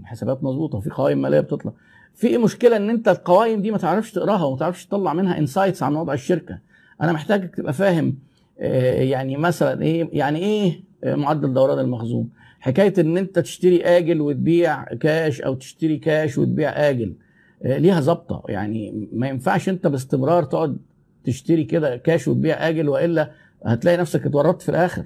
الحسابات 0.00 0.44
مظبوطة 0.44 0.80
في 0.80 0.90
قوائم 0.90 1.22
مالية 1.22 1.40
بتطلع. 1.40 1.72
في 2.14 2.38
مشكلة 2.38 2.76
إن 2.76 2.90
أنت 2.90 3.08
القوائم 3.08 3.62
دي 3.62 3.70
ما 3.70 3.78
تعرفش 3.78 4.12
تقراها 4.12 4.44
وما 4.44 4.56
تعرفش 4.58 4.86
تطلع 4.86 5.12
منها 5.12 5.38
انسايتس 5.38 5.82
عن 5.82 5.96
وضع 5.96 6.12
الشركة؟ 6.12 6.58
أنا 7.02 7.12
محتاجك 7.12 7.54
تبقى 7.54 7.72
فاهم 7.72 8.18
يعني 8.58 9.36
مثلا 9.36 9.82
إيه 9.82 10.08
يعني 10.12 10.38
إيه 10.38 10.84
معدل 11.04 11.54
دوران 11.54 11.78
المخزون؟ 11.78 12.28
حكاية 12.60 12.94
إن 12.98 13.16
أنت 13.18 13.38
تشتري 13.38 13.82
آجل 13.84 14.20
وتبيع 14.20 14.84
كاش 14.84 15.40
أو 15.40 15.54
تشتري 15.54 15.96
كاش 15.96 16.38
وتبيع 16.38 16.88
آجل 16.90 17.14
ليها 17.64 18.00
ظابطة. 18.00 18.42
يعني 18.48 19.08
ما 19.12 19.28
ينفعش 19.28 19.68
أنت 19.68 19.86
باستمرار 19.86 20.42
تقعد 20.44 20.76
تشتري 21.24 21.64
كده 21.64 21.96
كاش 21.96 22.28
وتبيع 22.28 22.68
آجل 22.68 22.88
وإلا 22.88 23.30
هتلاقي 23.64 23.96
نفسك 23.96 24.26
اتورطت 24.26 24.62
في 24.62 24.68
الآخر. 24.68 25.04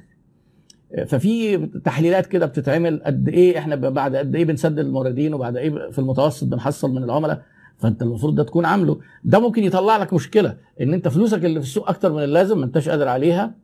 ففي 1.07 1.57
تحليلات 1.67 2.27
كده 2.27 2.47
بتتعمل 2.47 3.03
قد 3.07 3.29
إيه 3.29 3.59
إحنا 3.59 3.77
بعد 3.77 4.17
قد 4.17 4.35
إيه 4.37 4.45
بنسدد 4.45 4.79
الموردين 4.79 5.35
وبعد 5.35 5.57
إيه 5.57 5.91
في 5.91 5.99
المتوسط 5.99 6.47
بنحصل 6.47 6.95
من 6.95 7.03
العملاء. 7.05 7.43
فأنت 7.79 8.03
المفروض 8.03 8.35
ده 8.35 8.43
تكون 8.45 8.65
عامله. 8.65 9.01
ده 9.25 9.39
ممكن 9.39 9.65
يطلع 9.65 9.97
لك 9.97 10.13
مشكلة 10.13 10.57
إن 10.81 10.95
أنت 10.95 11.09
فلوسك 11.09 11.45
اللي 11.45 11.61
في 11.61 11.67
السوق 11.67 11.89
أكتر 11.89 12.13
من 12.13 12.23
اللازم 12.25 12.59
ما 12.59 12.65
أنتش 12.65 12.89
قادر 12.89 13.09
عليها 13.09 13.55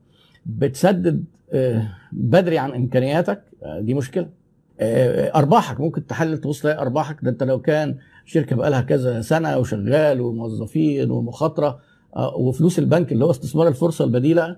بتسدد 0.47 1.25
آه، 1.25 1.38
بدري 2.13 2.59
عن 2.59 2.73
إمكانياتك. 2.73 3.43
آه، 3.63 3.81
دي 3.81 3.95
مشكلة. 3.95 4.29
آه، 4.81 5.33
أرباحك 5.35 5.81
ممكن 5.81 6.07
تحلل 6.07 6.39
تبص 6.39 6.63
تلاقي 6.63 6.79
أرباحك. 6.83 7.17
ده 7.25 7.31
أنت 7.31 7.43
لو 7.43 7.61
كان 7.61 7.97
شركة 8.25 8.57
بقى 8.57 8.71
لها 8.71 8.81
كذا 8.81 9.21
سنة 9.21 9.59
وشغال 9.59 10.21
وموظفين 10.21 11.11
ومخاطرة 11.11 11.79
وفلوس 12.37 12.79
البنك 12.79 13.13
اللي 13.13 13.25
هو 13.25 13.31
استثمار 13.31 13.69
الفرصة 13.69 14.05
البديلة 14.05 14.57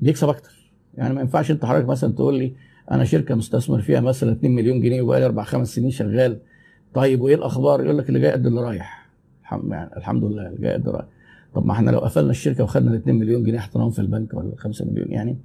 بيكسب 0.00 0.28
أكتر. 0.28 0.72
يعني 0.94 1.14
ما 1.14 1.20
ينفعش 1.20 1.50
أنت 1.50 1.64
حضرتك 1.64 1.88
مثلا 1.88 2.12
تقول 2.12 2.38
لي 2.38 2.52
أنا 2.90 3.04
شركة 3.04 3.34
مستثمر 3.34 3.80
فيها 3.80 4.00
مثلا 4.00 4.32
2 4.32 4.54
مليون 4.54 4.80
جنيه 4.80 5.02
وبقى 5.02 5.20
لي 5.20 5.26
أربع 5.26 5.42
خمس 5.44 5.74
سنين 5.74 5.90
شغال. 5.90 6.38
طيب 6.94 7.20
وإيه 7.20 7.34
الأخبار؟ 7.34 7.84
يقول 7.84 7.98
لك 7.98 8.08
اللي 8.08 8.20
جاي 8.20 8.32
قد 8.32 8.46
اللي 8.46 8.60
رايح. 8.60 9.10
يعني 9.68 9.96
الحمد 9.96 10.24
لله 10.24 10.46
اللي 10.46 10.58
جاي 10.60 10.72
قد 10.72 10.88
رايح. 10.88 11.06
طب 11.54 11.66
ما 11.66 11.72
إحنا 11.72 11.90
لو 11.90 11.98
قفلنا 11.98 12.30
الشركة 12.30 12.64
وخدنا 12.64 12.90
ال 12.90 12.96
2 12.96 13.18
مليون 13.18 13.44
جنيه 13.44 13.58
حطيناهم 13.58 13.90
في 13.90 13.98
البنك 13.98 14.34
ولا 14.34 14.52
5 14.56 14.84
مليون 14.84 15.12
يعني 15.12 15.38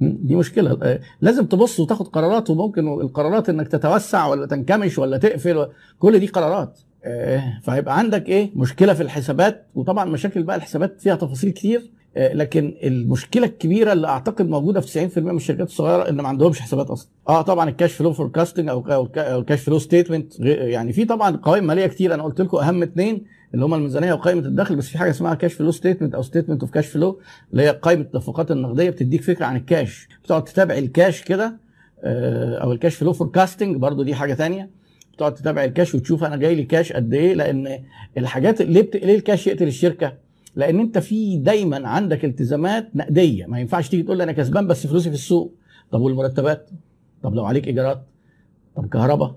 دي 0.00 0.36
مشكلة. 0.36 0.78
آه، 0.82 1.00
لازم 1.20 1.46
تبص 1.46 1.80
وتاخد 1.80 2.08
قرارات 2.08 2.50
وممكن 2.50 2.88
القرارات 2.88 3.48
إنك 3.48 3.68
تتوسع 3.68 4.26
ولا 4.26 4.46
تنكمش 4.46 4.98
ولا 4.98 5.16
تقفل. 5.18 5.66
كل 5.98 6.18
دي 6.18 6.26
قرارات. 6.26 6.78
آه، 7.04 7.42
فهيبقى 7.62 7.98
عندك 7.98 8.28
إيه؟ 8.28 8.50
مشكلة 8.56 8.94
في 8.94 9.02
الحسابات. 9.02 9.66
وطبعا 9.74 10.04
مشاكل 10.04 10.42
بقى 10.42 10.56
الحسابات 10.56 11.00
فيها 11.00 11.14
تفاصيل 11.14 11.50
كتير. 11.50 11.90
آه، 12.16 12.32
لكن 12.34 12.74
المشكلة 12.82 13.46
الكبيرة 13.46 13.92
اللي 13.92 14.06
أعتقد 14.08 14.48
موجودة 14.48 14.80
في 14.80 14.86
90% 14.86 15.18
من 15.18 15.36
الشركات 15.36 15.68
الصغيرة 15.68 16.08
إن 16.08 16.14
ما 16.20 16.28
عندهمش 16.28 16.60
حسابات 16.60 16.90
أصلا. 16.90 17.10
آه 17.28 17.42
طبعا 17.42 17.68
ال 17.68 17.73
cash 17.73 17.92
flow 17.92 18.12
forecasting 18.12 18.68
أو 18.68 19.08
ال 19.16 19.25
cash 19.25 19.60
flow 19.60 19.78
statement 19.78 20.40
يعني 20.40 20.92
في 20.92 21.04
طبعا 21.04 21.36
قوائم 21.36 21.66
مالية 21.66 21.86
كتير. 21.86 22.14
أنا 22.14 22.22
قلت 22.22 22.40
لكم 22.40 22.56
أهم 22.56 22.82
اثنين 22.82 23.24
اللي 23.54 23.64
هم 23.64 23.74
الميزانية 23.74 24.12
وقائمة 24.12 24.40
الدخل 24.40 24.76
بس 24.76 24.88
في 24.88 24.98
حاجة 24.98 25.10
اسمها 25.10 25.34
cash 25.34 25.54
flow 25.54 25.70
statement 25.70 26.14
أو 26.14 26.22
statement 26.22 26.60
of 26.60 26.70
cash 26.70 26.86
flow 26.86 27.20
اللي 27.52 27.62
هي 27.62 27.68
قائمة 27.70 28.02
التدفقات 28.02 28.50
النقدية 28.50 28.90
بتديك 28.90 29.22
فكرة 29.22 29.46
عن 29.46 29.56
الكاش 29.56 30.08
بتقعد 30.24 30.44
تتابع 30.44 30.78
الكاش 30.78 31.22
كده 31.22 31.56
آه، 32.04 32.58
أو 32.58 32.72
ال 32.72 32.76
cash 32.76 32.94
flow 32.94 33.12
forecasting 33.12 33.76
برضو 33.76 34.02
دي 34.02 34.14
حاجة 34.14 34.34
ثانية 34.34 34.70
بتقعد 35.14 35.34
تتابع 35.34 35.64
الكاش 35.64 35.94
وتشوف 35.94 36.24
أنا 36.24 36.36
جاي 36.36 36.54
لي 36.54 36.64
كاش 36.64 36.92
قد 36.92 37.14
إيه 37.14 37.34
لأن 37.34 37.78
الحاجات 38.18 38.62
ليه 38.62 38.82
بت... 38.82 38.96
ليه 38.96 39.14
الكاش 39.14 39.46
يقتل 39.46 39.66
الشركة؟ 39.66 40.12
لأن 40.56 40.80
أنت 40.80 40.98
في 40.98 41.36
دايما 41.38 41.88
عندك 41.88 42.24
التزامات 42.24 42.96
نقدية. 42.96 43.46
ما 43.46 43.60
ينفعش 43.60 43.88
تيجي 43.88 44.02
تقول 44.02 44.22
أنا 44.22 44.32
كسبان 44.32 44.66
بس 44.66 44.86
فلوسي 44.86 45.08
في 45.08 45.14
السوق. 45.14 45.54
طب 45.90 46.00
والمرتبات؟ 46.00 46.70
طب 47.22 47.34
لو 47.34 47.44
عليك 47.44 47.66
إيجارات؟ 47.66 48.02
طب 48.76 48.86
كهرباء؟ 48.88 49.34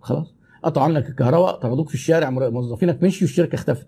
خلاص. 0.00 0.34
قطعوا 0.62 0.86
عنك 0.86 1.08
الكهرباء 1.08 1.56
طردوك 1.56 1.88
في 1.88 1.94
الشارع 1.94 2.30
موظفينك 2.30 3.02
مشيوا 3.02 3.28
والشركة 3.28 3.54
اختفت. 3.54 3.86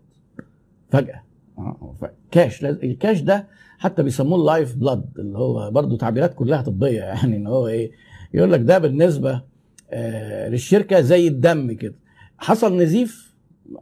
فجأة. 0.90 1.22
آه، 1.58 1.94
cash 2.30 2.64
ال 2.64 2.75
cash 2.75 3.20
ده 3.20 3.46
حتى 3.78 4.02
بيسموه 4.02 4.38
ال 4.40 4.47
life 4.47 4.76
blood 4.76 5.04
اللي 5.18 5.38
هو 5.38 5.70
برضه 5.70 5.96
تعبيرات 5.96 6.34
كلها 6.34 6.62
طبية 6.62 7.00
يعني 7.14 7.36
إن 7.36 7.46
هو 7.46 7.68
إيه 7.68 7.90
يقول 8.34 8.52
لك 8.52 8.60
ده 8.60 8.78
بالنسبة 8.78 9.42
آه 9.90 10.48
للشركة 10.48 11.00
زي 11.00 11.28
الدم 11.28 11.72
كده. 11.72 11.94
حصل 12.38 12.76
نزيف 12.76 13.34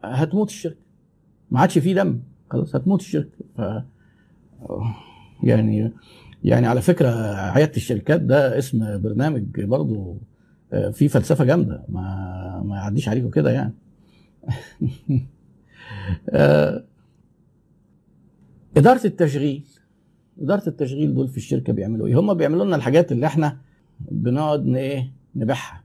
هتموت 0.04 0.48
الشركة. 0.48 0.76
ما 1.50 1.60
عادش 1.60 1.78
فيه 1.78 1.94
دم. 1.94 2.20
خلاص 2.50 2.76
هتموت 2.76 3.00
الشركة. 3.00 3.38
ف 3.56 3.60
يعني 5.42 5.92
يعني 6.44 6.66
على 6.66 6.80
فكرة 6.82 7.08
عيادة 7.34 7.76
الشركات 7.76 8.20
ده 8.20 8.58
اسم 8.58 9.02
برنامج 9.02 9.60
برضه 9.60 9.94
آه، 9.94 10.16
في 10.70 11.08
فلسفة 11.08 11.44
جامدة. 11.44 11.84
ما 11.88 12.62
ما 12.64 12.76
يعديش 12.76 13.08
عليكم 13.08 13.30
كده 13.30 13.50
يعني. 13.50 13.74
آه، 16.30 16.84
إدارة 18.76 19.06
التشغيل 19.06 19.64
إدارة 20.40 20.68
التشغيل 20.68 21.14
دول 21.14 21.28
في 21.28 21.36
الشركة 21.36 21.72
بيعملوا 21.72 22.06
إيه؟ 22.06 22.20
هم 22.20 22.34
بيعملوا 22.34 22.64
لنا 22.64 22.76
الحاجات 22.76 23.12
اللي 23.12 23.26
إحنا 23.26 23.58
بنقعد 24.00 24.68
إيه 24.68 25.12
نبيعها. 25.36 25.84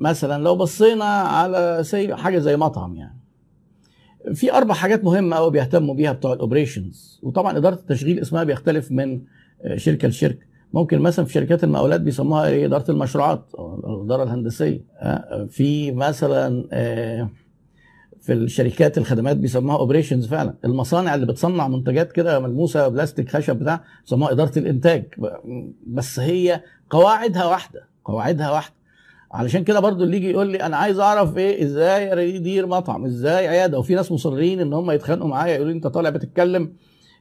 مثلا 0.00 0.42
لو 0.42 0.56
بصينا 0.56 1.04
على 1.04 1.78
سي 1.82 2.14
حاجة 2.14 2.38
زي 2.38 2.56
مطعم 2.56 2.96
يعني. 2.96 3.20
في 4.34 4.52
أربع 4.52 4.74
حاجات 4.74 5.04
مهمة 5.04 5.36
قوي 5.36 5.50
بيهتموا 5.50 5.94
بيها 5.94 6.12
بتوع 6.12 6.32
ال 6.32 6.40
operations 6.40 7.20
وطبعا 7.22 7.56
إدارة 7.56 7.74
التشغيل 7.74 8.18
اسمها 8.18 8.44
بيختلف 8.44 8.92
من 8.92 9.22
آه، 9.62 9.76
شركة 9.76 10.08
لشركة. 10.08 10.46
ممكن 10.74 10.98
مثلا 10.98 11.24
في 11.24 11.32
شركات 11.32 11.64
المقاولات 11.64 12.00
بيسموها 12.00 12.46
إيه؟ 12.48 12.66
إدارة 12.66 12.90
المشروعات 12.90 13.44
أو 13.58 13.98
الإدارة 14.00 14.22
الهندسية. 14.22 14.80
آه، 14.98 15.46
في 15.50 15.92
مثلا 15.92 16.68
آه، 16.72 17.30
في 18.20 18.32
الشركات 18.32 18.98
الخدمات 18.98 19.36
بيسموها 19.36 19.78
اوبريشنز 19.78 20.26
فعلا. 20.26 20.54
المصانع 20.64 21.14
اللي 21.14 21.26
بتصنع 21.26 21.68
منتجات 21.68 22.12
كده 22.12 22.40
ملموسة 22.40 22.88
بلاستيك 22.88 23.28
خشب 23.28 23.56
بتاع 23.56 23.84
بيسموها 24.02 24.32
إدارة 24.32 24.58
الإنتاج. 24.58 25.04
بس 25.86 26.20
هي 26.20 26.60
قواعدها 26.90 27.46
واحدة 27.46 27.88
قواعدها 28.04 28.50
واحدة. 28.50 28.74
علشان 29.32 29.64
كده 29.64 29.80
برضو 29.80 30.04
اللي 30.04 30.16
يجي 30.16 30.30
يقول 30.30 30.46
لي 30.46 30.62
أنا 30.62 30.76
عايز 30.76 30.98
أعرف 30.98 31.36
إيه؟ 31.36 31.64
إزاي 31.64 32.34
يدير 32.34 32.66
مطعم؟ 32.66 33.04
إزاي 33.04 33.48
عيادة؟ 33.48 33.78
وفي 33.78 33.94
ناس 33.94 34.12
مصرين 34.12 34.60
إن 34.60 34.72
هم 34.72 34.90
يتخانقوا 34.90 35.28
معايا 35.28 35.54
يقولوا 35.54 35.72
أنت 35.72 35.86
طالع 35.86 36.10
بتتكلم 36.10 36.72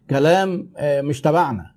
كلام 0.10 0.70
آه، 0.78 1.02
مش 1.02 1.22
تبعنا. 1.22 1.73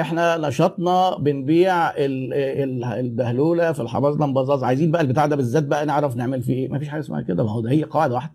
إحنا 0.00 0.36
نشاطنا 0.48 1.16
بنبيع 1.18 1.90
البهلولة 1.96 3.72
في 3.72 3.80
الحباظ 3.80 4.16
بزاز 4.16 4.62
عايزين 4.64 4.90
بقى 4.90 5.02
البتاع 5.02 5.26
ده 5.26 5.36
بالذات 5.36 5.64
بقى 5.64 5.86
نعرف 5.86 6.16
نعمل 6.16 6.42
فيه 6.42 6.54
إيه. 6.54 6.68
مفيش 6.68 6.88
حاجة 6.88 7.00
اسمها 7.00 7.20
كده. 7.20 7.44
ما 7.44 7.50
هو 7.50 7.60
ده 7.60 7.70
هي 7.70 7.82
قاعدة 7.82 8.14
واحدة. 8.14 8.34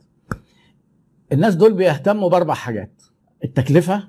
الناس 1.31 1.55
دول 1.55 1.73
بيهتموا 1.73 2.29
بأربع 2.29 2.53
حاجات. 2.53 3.01
التكلفة 3.43 4.03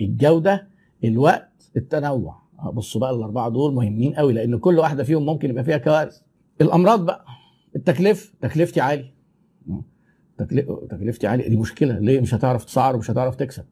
الجودة 0.00 0.68
الوقت 1.04 1.70
التنوع. 1.76 2.42
بصوا 2.72 3.00
بقى 3.00 3.10
الأربعة 3.10 3.48
دول 3.48 3.74
مهمين 3.74 4.14
قوي 4.14 4.32
لأن 4.32 4.58
كل 4.58 4.78
واحدة 4.78 5.04
فيهم 5.04 5.26
ممكن 5.26 5.50
يبقى 5.50 5.64
فيها 5.64 5.76
كوارث. 5.78 6.20
الأمراض 6.60 7.06
بقى. 7.06 7.24
التكلفه 7.76 8.32
تكلفتي 8.40 8.80
عالي. 8.80 9.12
تكلفتي 10.90 11.26
عاليه 11.26 11.48
دي 11.48 11.56
مشكلة. 11.56 11.98
ليه؟ 11.98 12.20
مش 12.20 12.34
هتعرف 12.34 12.64
تسعر 12.64 12.96
ومش 12.96 13.10
هتعرف 13.10 13.36
تكسب. 13.36 13.64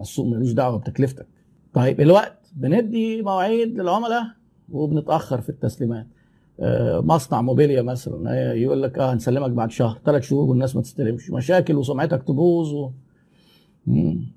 السوق 0.00 0.26
ملوش 0.26 0.52
دعوة 0.52 0.78
بتكلفتك. 0.78 1.26
طيب 1.74 2.00
الوقت 2.00 2.52
بندي 2.56 3.22
مواعيد 3.22 3.80
للعملاء 3.80 4.24
وبنتأخر 4.72 5.40
في 5.40 5.48
التسليمات. 5.48 6.06
آه، 6.60 7.00
مصنع 7.00 7.42
موبيليا 7.42 7.82
مثلا 7.82 8.52
يقول 8.52 8.82
لك 8.82 8.98
آه 8.98 9.12
هنسلمك 9.12 9.50
بعد 9.50 9.70
شهر 9.70 9.98
ثلاث 10.04 10.22
شهور 10.22 10.50
والناس 10.50 10.76
ما 10.76 10.82
تستلمش. 10.82 11.30
مشاكل 11.30 11.74
وسمعتك 11.76 12.22
تبوظ 12.22 12.74
و... 12.74 12.90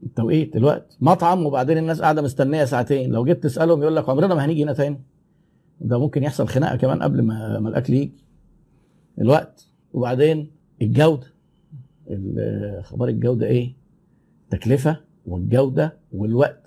التوقيت 0.03 0.55
الوقت. 0.55 0.97
مطعم 1.01 1.45
وبعدين 1.45 1.77
الناس 1.77 2.01
قاعدة 2.01 2.21
مستنية 2.21 2.65
ساعتين. 2.65 3.11
لو 3.11 3.25
جيت 3.25 3.43
تسألهم 3.43 3.81
يقول 3.81 3.95
لك 3.95 4.09
عمرنا 4.09 4.35
ما 4.35 4.45
هنيجي 4.45 4.63
هنا 4.63 4.73
تاني. 4.73 5.01
ده 5.81 5.99
ممكن 5.99 6.23
يحصل 6.23 6.47
خناقة 6.47 6.75
كمان 6.75 7.03
قبل 7.03 7.21
ما, 7.21 7.59
ما 7.59 7.69
الأكل 7.69 7.93
يجي. 7.93 8.13
الوقت. 9.21 9.67
وبعدين 9.93 10.51
الجودة. 10.81 11.27
أخبار 12.79 13.09
الجودة 13.09 13.45
إيه؟ 13.45 13.73
تكلفة 14.49 14.97
والجودة 15.25 15.97
والوقت. 16.13 16.64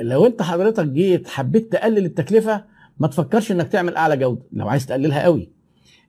لو 0.00 0.26
انت 0.26 0.42
حضرتك 0.42 0.86
جيت 0.88 1.28
حبيت 1.28 1.72
تقلل 1.72 2.04
التكلفة 2.04 2.64
ما 2.98 3.08
تفكرش 3.08 3.52
انك 3.52 3.68
تعمل 3.68 3.96
اعلى 3.96 4.16
جودة. 4.16 4.42
لو 4.52 4.68
عايز 4.68 4.86
تقللها 4.86 5.22
قوي. 5.22 5.50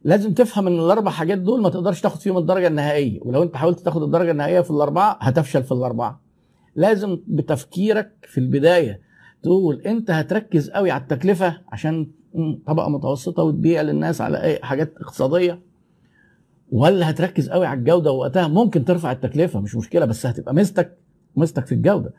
لازم 0.04 0.34
تفهم 0.34 0.68
ان 0.68 0.80
الاربع 0.80 1.12
حاجات 1.12 1.38
دول 1.38 1.62
ما 1.62 1.70
تقدرش 1.70 2.02
تاخد 2.02 2.20
فيهم 2.20 2.38
الدرجة 2.38 2.68
النهائية. 2.68 3.20
ولو 3.22 3.44
انت 3.44 3.56
حاولت 3.56 3.80
تاخد 3.80 4.04
الدرجة 4.04 4.32
النهائية 4.32 4.62
في 4.62 4.72
الاربعة 4.72 5.18
هتفشل 5.22 5.64
في 5.64 5.72
الاربعة. 5.72 6.22
لازم 6.76 7.18
بتفكيرك 7.28 8.12
في 8.28 8.38
البداية 8.38 9.02
تقول 9.44 9.82
انت 9.82 10.12
هتركز 10.12 10.70
قوي 10.70 10.92
على 10.92 11.02
التكلفة 11.02 11.62
عشان 11.70 12.08
طبقة 12.68 12.90
متوسطة 12.90 13.44
وتبيع 13.44 13.82
للناس 13.82 14.22
على 14.22 14.42
اي 14.42 14.60
حاجات 14.64 14.94
اقتصادية. 14.98 15.62
ولا 16.72 17.10
هتركز 17.10 17.50
قوي 17.50 17.66
على 17.66 17.80
الجودة 17.80 18.12
ووقتها 18.12 18.48
ممكن 18.48 18.86
ترفع 18.86 19.12
التكلفة 19.12 19.60
مش 19.60 19.76
مشكلة 19.76 20.06
بس 20.06 20.26
هتبقى 20.26 20.54
ميزتك 20.54 20.98
ميزتك 21.36 21.66
في 21.66 21.72
الجودة. 21.72 22.14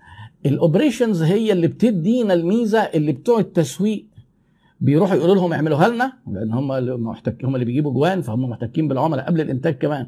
الاوبريشنز 0.46 1.22
هي 1.22 1.52
اللي 1.52 1.66
بتدينا 1.66 2.34
الميزة 2.34 2.78
اللي 2.80 3.12
بتوع 3.12 3.38
التسويق. 3.38 4.06
بيروحوا 4.80 5.16
يقولوا 5.16 5.34
لهم 5.34 5.52
اعملوها 5.52 5.88
لنا 5.88 6.12
لأن 6.32 6.52
هم 6.52 6.72
اللي 6.72 6.92
هم 7.44 7.54
اللي 7.54 7.64
بيجيبوا 7.64 7.92
جوان 7.92 8.22
فهم 8.22 8.50
محتكين 8.50 8.88
بالعملاء 8.88 9.26
قبل 9.26 9.40
الإنتاج 9.40 9.74
كمان. 9.74 10.06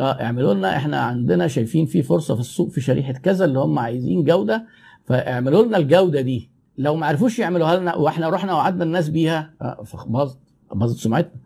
آه 0.00 0.22
اعملوا 0.22 0.54
لنا 0.54 0.76
إحنا 0.76 1.00
عندنا 1.00 1.48
شايفين 1.48 1.86
في 1.86 2.02
فرصة 2.02 2.34
في 2.34 2.40
السوق 2.40 2.70
في 2.70 2.80
شريحة 2.80 3.12
كذا 3.12 3.44
اللي 3.44 3.58
هم 3.58 3.78
عايزين 3.78 4.24
جودة 4.24 4.66
فاعملوا 5.04 5.62
لنا 5.64 5.76
الجودة 5.76 6.20
دي. 6.20 6.50
لو 6.78 6.94
ما 6.96 7.06
عرفوش 7.06 7.38
يعملوها 7.38 7.76
لنا 7.76 7.94
وإحنا 7.96 8.28
رحنا 8.28 8.54
وعدنا 8.54 8.84
الناس 8.84 9.08
بيها 9.08 9.50
آه 9.62 9.84
باظت 10.06 10.38
باظت 10.74 10.96
سمعتنا 10.96 11.40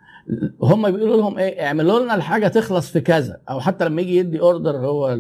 هم 0.63 0.91
بيقولوا 0.91 1.17
لهم 1.17 1.39
إيه 1.39 1.67
اعملوا 1.67 2.01
لنا 2.01 2.15
الحاجة 2.15 2.49
تخلص 2.49 2.91
في 2.91 3.01
كذا 3.01 3.41
أو 3.51 3.61
حتى 3.61 3.85
لما 3.85 4.03
يجي 4.03 4.17
يدي 4.17 4.41
اوردر 4.41 4.77
هو 4.77 5.19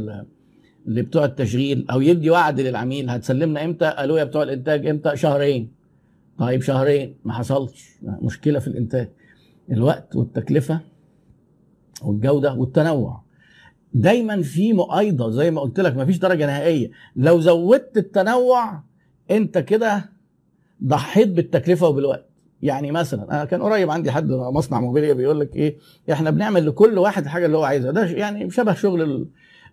اللي 0.88 1.02
بتوع 1.02 1.24
التشغيل 1.24 1.86
أو 1.90 2.00
يدي 2.00 2.30
وعد 2.30 2.60
للعميل 2.60 3.10
هتسلمنا 3.10 3.64
إمتى؟ 3.64 3.84
قالوا 3.84 4.18
يا 4.18 4.24
بتوع 4.24 4.42
الإنتاج 4.42 4.86
إمتى؟ 4.86 5.16
شهرين. 5.16 5.72
طيب 6.38 6.62
شهرين 6.62 7.16
ما 7.24 7.32
حصلش. 7.32 7.98
مشكلة 8.02 8.58
في 8.58 8.68
الإنتاج. 8.68 9.08
الوقت 9.70 10.16
والتكلفة 10.16 10.80
والجودة 12.02 12.54
والتنوع. 12.54 13.22
دايما 13.94 14.42
في 14.42 14.72
مؤايضه 14.72 15.30
زي 15.30 15.50
ما 15.50 15.60
قلت 15.60 15.80
لك 15.80 15.96
مفيش 15.96 16.18
درجة 16.18 16.46
نهائية. 16.46 16.90
لو 17.16 17.40
زودت 17.40 17.96
التنوع 17.96 18.82
أنت 19.30 19.58
كده 19.58 20.10
ضحيت 20.84 21.28
بالتكلفة 21.28 21.88
وبالوقت. 21.88 22.28
يعني 22.62 22.92
مثلا 22.92 23.22
أنا 23.30 23.44
كان 23.44 23.62
قريب 23.62 23.90
عندي 23.90 24.10
حد 24.10 24.30
مصنع 24.30 24.80
موبيليا 24.80 25.12
بيقول 25.12 25.40
لك 25.40 25.56
إيه 25.56 25.78
إحنا 26.12 26.30
بنعمل 26.30 26.66
لكل 26.66 26.98
واحد 26.98 27.22
الحاجة 27.22 27.46
اللي 27.46 27.56
هو 27.56 27.64
عايزها. 27.64 27.90
ده 27.90 28.06
يعني 28.06 28.50
شبه 28.50 28.74
شغل 28.74 29.28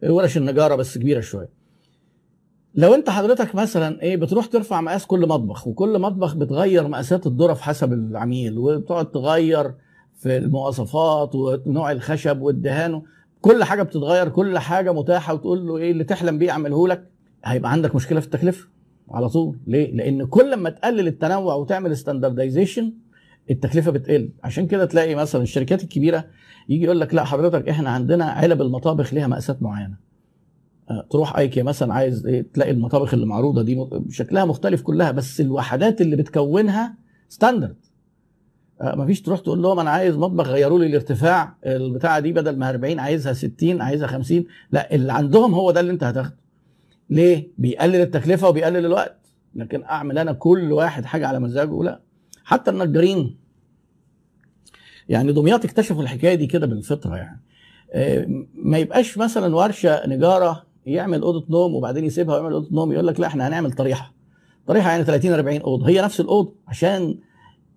ورش 0.10 0.38
النجارة 0.38 0.76
بس 0.76 0.98
كبيرة 0.98 1.20
شوية. 1.20 1.50
لو 2.76 2.94
انت 2.96 3.10
حضرتك 3.10 3.56
مثلا 3.56 4.02
إيه 4.02 4.18
بتروح 4.18 4.46
ترفع 4.46 4.82
مقاس 4.82 5.06
كل 5.06 5.28
مطبخ 5.28 5.68
وكل 5.68 6.00
مطبخ 6.00 6.36
بتغير 6.36 6.88
مقاسات 6.88 7.28
الظرف 7.28 7.62
حسب 7.62 7.94
العميل 7.94 8.58
وبتقعد 8.58 9.12
تغير 9.12 9.74
في 10.16 10.38
المواصفات 10.38 11.36
ونوع 11.36 11.92
الخشب 11.92 12.42
والدهان 12.42 13.02
كل 13.42 13.64
حاجة 13.64 13.84
بتتغير 13.84 14.30
كل 14.30 14.58
حاجة 14.60 14.94
متاحة 14.94 15.34
وتقول 15.34 15.68
له 15.68 15.78
إيه 15.78 15.92
اللي 15.92 16.04
تحلم 16.04 16.38
بيه 16.38 16.52
اعمله 16.52 16.88
لك 16.88 17.08
هيبقى 17.46 17.72
عندك 17.72 17.96
مشكلة 17.96 18.20
في 18.20 18.26
التكلفة 18.26 18.68
على 19.12 19.30
طول. 19.30 19.58
ليه؟ 19.68 19.92
لأن 19.96 20.26
كل 20.26 20.56
ما 20.56 20.70
تقلل 20.70 21.08
التنوع 21.08 21.56
وتعمل 21.56 21.98
ستاندردايزيشن 21.98 22.94
التكلفة 23.52 23.92
بتقل. 23.92 24.30
عشان 24.44 24.68
كده 24.68 24.86
تلاقي 24.86 25.16
مثلا 25.16 25.42
الشركات 25.42 25.84
الكبيرة 25.84 26.26
يجي 26.70 26.84
يقول 26.86 27.00
لك 27.00 27.14
لا 27.14 27.24
حضرتك 27.24 27.70
إحنا 27.70 27.90
عندنا 27.90 28.26
علب 28.26 28.62
المطابخ 28.62 29.14
ليها 29.14 29.28
مقاسات 29.28 29.64
معينة. 29.64 29.96
تروح 31.12 31.38
أيكيا 31.38 31.64
مثلا 31.64 31.94
عايز 31.94 32.26
إيه 32.26 32.46
تلاقي 32.54 32.72
المطابخ 32.72 33.14
اللي 33.14 33.26
معروضة 33.26 33.62
دي 33.62 33.86
شكلها 34.10 34.46
مختلف 34.46 34.82
كلها 34.82 35.12
بس 35.12 35.42
الوحدات 35.42 36.02
اللي 36.02 36.16
بتكونها 36.16 36.96
ستاندرد 37.30 37.76
مفيش 38.82 39.22
تروح 39.22 39.40
تقول 39.40 39.62
لهم 39.62 39.80
أنا 39.80 39.90
عايز 39.90 40.18
مطبخ 40.18 40.48
غيروا 40.48 40.80
لي 40.80 40.86
الارتفاع 40.86 41.56
البتاعة 41.66 42.20
دي 42.20 42.34
بدل 42.34 42.58
ما 42.58 42.70
40 42.70 43.00
عايزها 43.00 43.34
60 43.34 43.82
عايزها 43.82 44.08
50 44.08 44.46
لا 44.72 44.96
اللي 44.96 45.14
عندهم 45.14 45.54
هو 45.54 45.72
ده 45.72 45.80
اللي 45.80 45.92
أنت 45.92 46.04
هتاخده. 46.04 46.36
ليه؟ 47.10 47.48
بيقلل 47.58 47.96
التكلفة 47.96 48.50
وبيقلل 48.50 48.86
الوقت. 48.86 49.20
لكن 49.56 49.84
أعمل 49.84 50.18
أنا 50.18 50.32
كل 50.34 50.72
واحد 50.72 51.06
حاجة 51.06 51.28
على 51.28 51.40
مزاجه؟ 51.40 51.84
لا. 51.84 52.00
حتى 52.44 52.72
النجارين 52.72 53.38
يعني 55.10 55.32
دمياط 55.34 55.66
اكتشفوا 55.66 56.02
الحكاية 56.04 56.36
دي 56.36 56.48
كده 56.48 56.68
بالفطره 56.68 57.16
يعني. 57.16 57.42
ما 58.56 58.78
يبقاش 58.78 59.18
مثلا 59.18 59.56
ورشة 59.56 60.08
نجارة 60.08 60.64
يعمل 60.86 61.22
أوضة 61.22 61.46
نوم 61.50 61.76
وبعدين 61.76 62.06
يسيبها 62.06 62.36
ويعمل 62.36 62.54
أوضة 62.54 62.68
نوم 62.72 62.92
يقول 62.92 63.08
لك 63.08 63.20
لا 63.20 63.28
إحنا 63.28 63.48
هنعمل 63.48 63.72
طريحة. 63.72 64.14
طريحة 64.68 64.92
يعني 64.92 65.04
30 65.04 65.32
40 65.34 65.62
أوضة. 65.62 65.90
هي 65.90 66.02
نفس 66.02 66.20
الأوضة 66.20 66.54
عشان 66.68 67.18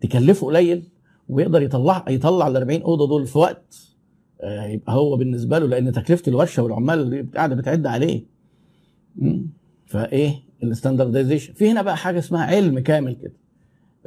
تكلفه 0.01 0.47
قليل 0.47 0.89
ويقدر 1.29 1.63
يطلع 1.63 2.05
يطلع 2.09 2.49
ال 2.49 2.57
40 2.57 2.83
أوضة 2.83 3.09
دول 3.09 3.27
في 3.27 3.39
وقت 3.39 3.79
يبقى 4.45 4.93
هو 4.95 5.17
بالنسبة 5.17 5.59
له 5.59 5.67
لأن 5.67 5.93
تكلفة 5.93 6.23
الورشة 6.29 6.63
والعمال 6.63 7.01
اللي 7.01 7.23
قاعدة 7.37 7.55
بتعد 7.55 7.87
عليه. 7.87 8.25
فإيه؟ 9.87 10.35
الستاندردايزيشن 10.63 11.53
في 11.53 11.71
هنا 11.71 11.83
بقى 11.83 11.97
حاجة 11.97 12.19
اسمها 12.19 12.47
علم 12.47 12.79
كامل 12.79 13.15
كده. 13.15 13.33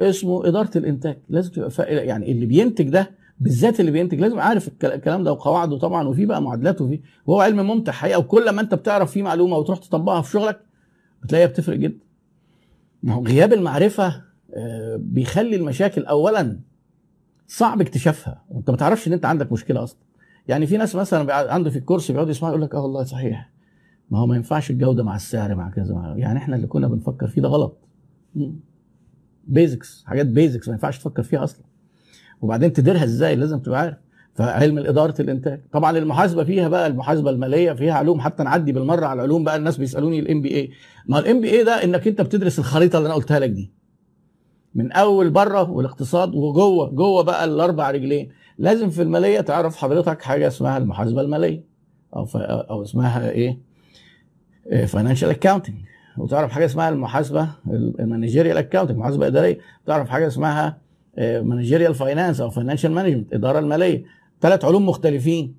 اسمه 0.00 0.48
إدارة 0.48 0.70
الإنتاج. 0.78 1.18
لازم 1.28 1.50
تبقى. 1.52 1.70
يعني 2.06 2.32
اللي 2.32 2.46
بينتج 2.46 2.88
ده 2.88 3.10
بالذات 3.40 3.80
اللي 3.80 3.90
بينتج 3.90 4.20
لازم 4.20 4.40
عارف 4.40 4.68
الكلام 4.84 5.24
ده 5.24 5.32
وقواعده 5.32 5.78
طبعا 5.78 6.08
وفي 6.08 6.26
بقى 6.26 6.42
معادلات 6.42 6.80
وفي 6.80 7.00
وهو 7.26 7.40
علم 7.40 7.66
ممتع 7.66 7.92
حقيقة. 7.92 8.18
وكل 8.18 8.50
ما 8.50 8.60
أنت 8.60 8.74
بتعرف 8.74 9.10
فيه 9.10 9.22
معلومة 9.22 9.56
وتروح 9.56 9.78
تطبقها 9.78 10.22
في 10.22 10.30
شغلك 10.30 10.60
بتلاقيها 11.22 11.46
بتفرق 11.46 11.76
جدا. 11.76 11.98
ما 13.02 13.14
هو 13.14 13.24
غياب 13.24 13.52
المعرفة 13.52 14.22
بيخلي 14.96 15.56
المشاكل 15.56 16.04
اولا 16.04 16.58
صعب 17.46 17.80
اكتشافها. 17.80 18.42
وأنت 18.50 18.70
ما 18.70 18.76
تعرفش 18.76 19.08
إن 19.08 19.12
أنت 19.12 19.24
عندك 19.24 19.52
مشكلة 19.52 19.82
أصلا. 19.82 19.98
يعني 20.48 20.66
في 20.66 20.76
ناس 20.76 20.96
مثلا 20.96 21.52
عنده 21.52 21.70
في 21.70 21.78
الكورس 21.78 22.10
بيقعد 22.10 22.28
يسمع 22.28 22.48
يقول 22.48 22.62
لك 22.62 22.74
آه 22.74 22.80
والله 22.82 23.04
صحيح. 23.04 23.50
ما 24.10 24.18
هو 24.18 24.26
ما 24.26 24.36
ينفعش 24.36 24.70
الجودة 24.70 25.02
مع 25.04 25.16
السعر 25.16 25.54
مع 25.54 25.70
كذا 25.70 26.14
يعني 26.16 26.38
إحنا 26.38 26.56
اللي 26.56 26.66
كنا 26.66 26.88
بنفكر 26.88 27.26
فيه 27.26 27.42
ده 27.42 27.48
غلط. 27.48 27.78
basics 29.46 30.04
حاجات 30.06 30.26
basics 30.26 30.68
ما 30.68 30.74
ينفعش 30.74 30.98
تفكر 30.98 31.22
فيها 31.22 31.44
أصلا. 31.44 31.62
وبعدين 32.42 32.72
تديرها 32.72 33.04
إزاي 33.04 33.36
لازم 33.36 33.58
تبقى 33.58 33.80
عارف. 33.80 33.96
فعلم 34.34 34.78
اداره 34.78 35.14
الإنتاج. 35.22 35.60
طبعا 35.72 35.98
المحاسبة 35.98 36.44
فيها 36.44 36.68
بقى 36.68 36.86
المحاسبة 36.86 37.30
المالية 37.30 37.72
فيها 37.72 37.92
علوم. 37.94 38.20
حتى 38.20 38.42
نعدي 38.42 38.72
بالمرة 38.72 39.06
على 39.06 39.18
العلوم 39.18 39.44
بقى 39.44 39.56
الناس 39.56 39.76
بيسألوني 39.76 40.18
ال 40.18 40.42
MBA 40.42 40.70
ما 41.06 41.18
ال 41.18 41.40
MBA 41.40 41.64
ده 41.64 41.84
إنك 41.84 42.08
أنت 42.08 42.20
بتدرس 42.20 42.58
الخريطة 42.58 42.96
اللي 42.98 43.06
أنا 43.06 43.14
قلتها 43.14 43.38
لك 43.38 43.50
دي. 43.50 43.72
من 44.74 44.92
أول 44.92 45.30
بره 45.30 45.70
والاقتصاد 45.70 46.34
وجوه 46.34 46.90
جوه 46.90 47.22
بقى 47.22 47.44
الأربع 47.44 47.90
رجلين. 47.90 48.28
لازم 48.58 48.90
في 48.90 49.02
المالية 49.02 49.40
تعرف 49.40 49.76
حضرتك 49.76 50.22
حاجة 50.22 50.46
اسمها 50.48 50.78
المحاسبة 50.78 51.20
المالية 51.20 51.64
أو 52.16 52.26
أو 52.36 52.82
اسمها 52.82 53.30
إيه؟ 53.30 53.58
financial 54.86 55.28
accounting 55.30 55.76
وتعرف 56.18 56.50
حاجة 56.50 56.64
اسمها 56.64 56.88
المحاسبة 56.88 57.48
ال 58.00 58.05
managerial 58.05 58.56
accounting 58.56 58.96
محاسبة 58.98 59.26
إدارية. 59.26 59.58
تعرف 59.86 60.08
حاجة 60.08 60.26
اسمها 60.26 60.78
managerial 61.18 61.94
finance 61.94 62.40
أو 62.40 62.50
financial 62.50 62.92
management 62.92 63.34
إدارة 63.34 63.58
المالية. 63.58 64.04
ثلاث 64.40 64.64
علوم 64.64 64.88
مختلفين. 64.88 65.54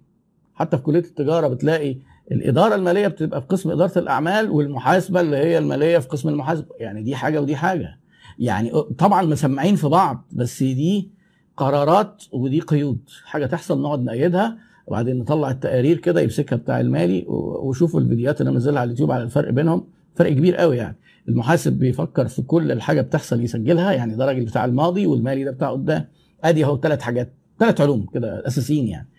حتى 0.55 0.77
في 0.77 0.83
كلية 0.83 0.99
التجارة 0.99 1.47
بتلاقي 1.47 1.97
الإدارة 2.31 2.75
المالية 2.75 3.07
بتبقى 3.07 3.41
في 3.41 3.47
قسم 3.47 3.71
إدارة 3.71 3.99
الأعمال 3.99 4.51
والمحاسبة 4.51 5.21
اللي 5.21 5.37
هي 5.37 5.57
المالية 5.57 5.97
في 5.97 6.07
قسم 6.07 6.29
المحاسبة. 6.29 6.67
يعني 6.79 7.01
دي 7.03 7.15
حاجة 7.15 7.41
ودي 7.41 7.55
حاجة. 7.55 7.99
يعني 8.39 8.71
طبعا 8.97 9.21
مسمعين 9.25 9.75
في 9.75 9.87
بعض 9.87 10.25
بس 10.31 10.63
دي 10.63 11.09
قرارات 11.57 12.23
ودي 12.31 12.59
قيود. 12.59 12.99
حاجة 13.25 13.45
تحصل 13.45 13.81
نقعد 13.81 14.03
نأيدها 14.03 14.57
وبعدين 14.87 15.19
نطلع 15.19 15.51
التقارير 15.51 15.97
كده 15.97 16.21
يمسكها 16.21 16.55
بتاع 16.55 16.79
المالي 16.79 17.25
وشوفوا 17.27 17.99
الفيديوهات 17.99 18.41
اللي 18.41 18.51
منزلها 18.51 18.79
على 18.79 18.87
اليوتيوب 18.87 19.11
على 19.11 19.23
الفرق 19.23 19.49
بينهم. 19.49 19.87
فرق 20.15 20.31
كبير 20.33 20.55
قوي 20.55 20.77
يعني. 20.77 20.97
المحاسب 21.27 21.73
بيفكر 21.73 22.27
في 22.27 22.41
كل 22.41 22.71
الحاجة 22.71 23.01
بتحصل 23.01 23.41
يسجلها 23.41 23.91
يعني 23.93 24.15
ده 24.15 24.25
راجل 24.25 24.45
بتاع 24.45 24.65
الماضي 24.65 25.05
والمالي 25.05 25.43
ده 25.43 25.51
بتاع 25.51 25.71
قدام. 25.71 26.05
ادي 26.43 26.65
اهو 26.65 26.77
ثلاث 26.77 27.01
حاجات 27.01 27.33
ثلاث 27.59 27.81
علوم 27.81 28.05
كده 28.13 28.47
أساسيين 28.47 28.87
يعني. 28.87 29.09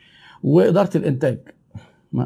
وإدارة 0.43 0.97
الإنتاج 0.97 1.39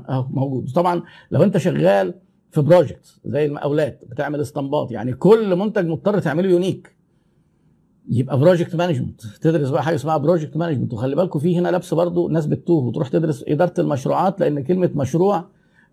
أهو 0.09 0.27
موجود. 0.31 0.71
طبعا 0.75 1.03
لو 1.31 1.43
أنت 1.43 1.59
شغال 1.59 2.15
في 2.51 2.61
project 2.61 3.21
زي 3.25 3.47
المقاولات 3.47 4.05
بتعمل 4.11 4.41
اسطمبات 4.41 4.91
يعني 4.91 5.13
كل 5.13 5.57
منتج 5.57 5.87
مضطر 5.87 6.19
تعمله 6.19 6.49
unique 6.51 6.97
يبقى 8.11 8.39
project 8.39 8.77
management 8.77 9.21
تدرس 9.41 9.69
بقى 9.69 9.83
حاجة 9.83 9.95
اسمها 9.95 10.17
project 10.17 10.57
management 10.57 10.93
وخلي 10.93 11.17
بالكم 11.17 11.39
في 11.39 11.59
هنا 11.59 11.69
لبس 11.69 11.95
برضو 11.95 12.29
ناس 12.29 12.47
بتتوه 12.47 12.85
وتروح 12.85 13.09
تدرس 13.09 13.45
إدارة 13.49 13.81
المشروعات 13.81 14.41
لأن 14.41 14.63
كلمة 14.63 14.91
مشروع 14.95 15.45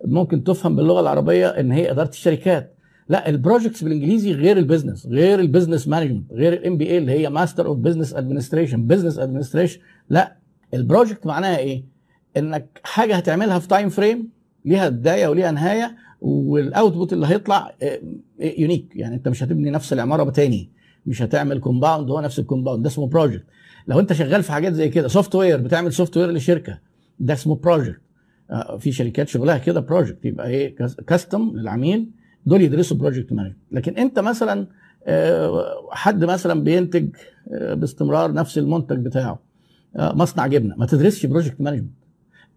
ممكن 0.06 0.44
تفهم 0.44 0.76
باللغة 0.76 1.02
العربية 1.02 1.48
إن 1.48 1.72
هي 1.72 1.92
إدارة 1.92 2.10
الشركات. 2.10 2.76
لا 3.10 3.30
ال 3.30 3.36
projects 3.36 3.84
بالإنجليزي 3.84 4.32
غير 4.34 4.58
ال 4.58 4.63
business 4.63 5.08
غير 5.08 5.40
ال 5.40 5.45
business 5.45 5.88
management 5.88 6.32
غير 6.34 6.54
ال 6.54 6.78
MBA 6.78 6.98
اللي 6.98 7.12
هي 7.12 7.30
Master 7.30 7.66
of 7.66 7.78
Business 7.78 8.14
Administration 8.14 8.88
Business 8.88 9.20
Administration 9.20 9.80
لا 10.10 10.38
ال 10.74 10.80
project 10.80 11.26
معناها 11.26 11.58
إيه؟ 11.58 11.84
إنك 12.38 12.80
حاجة 12.84 13.16
هتعملها 13.16 13.60
في 13.60 13.68
time 13.68 13.90
frame 13.90 14.30
ليها 14.66 14.90
بداية 14.90 15.28
وليها 15.28 15.52
نهاية 15.52 15.96
وال 16.22 16.45
output 16.45 17.14
اللي 17.14 17.28
هيطلع 17.28 17.76
unique 18.40 18.92
يعني 18.96 19.16
أنت 19.16 19.28
مش 19.28 19.44
هتبني 19.44 19.70
نفس 19.70 19.94
العمارة 19.94 20.30
تاني 20.30 20.70
مش 21.06 21.22
هتعمل 21.22 21.60
compound 21.60 22.10
هو 22.12 22.22
نفس 22.22 22.40
ال 22.40 22.44
compound 22.44 22.84
ده 22.84 22.90
اسمه 22.90 23.08
project 23.08 23.44
لو 23.88 24.00
أنت 24.00 24.14
شغال 24.14 24.44
في 24.44 24.52
حاجات 24.52 24.74
زي 24.74 24.90
كده 24.90 25.08
software 25.08 25.58
بتعمل 25.62 25.94
software 25.94 26.32
لشركة 26.32 26.80
ده 27.20 27.34
اسمه 27.34 27.56
project 27.56 28.02
في 28.80 28.92
شركات 28.92 29.28
شغلها 29.28 29.58
كده 29.58 29.80
project 29.80 30.26
يبقى 30.26 30.48
إيه 30.50 30.76
custom 31.08 31.52
للعميل 31.56 32.10
دول 32.46 32.62
يدرسوا 32.62 32.98
project 32.98 33.34
management 33.34 33.58
لكن 33.72 33.98
أنت 33.98 34.20
مثلا 34.20 34.68
حد 35.92 36.24
مثلا 36.26 36.64
بينتج 36.64 37.10
باستمرار 37.52 38.34
نفس 38.34 38.58
المنتج 38.58 38.98
بتاعه 39.06 39.40
مصنع 39.96 40.48
جبنة 40.48 40.76
ما 40.78 40.86
تدرسش 40.86 41.26
project 41.26 41.62
management 41.62 41.92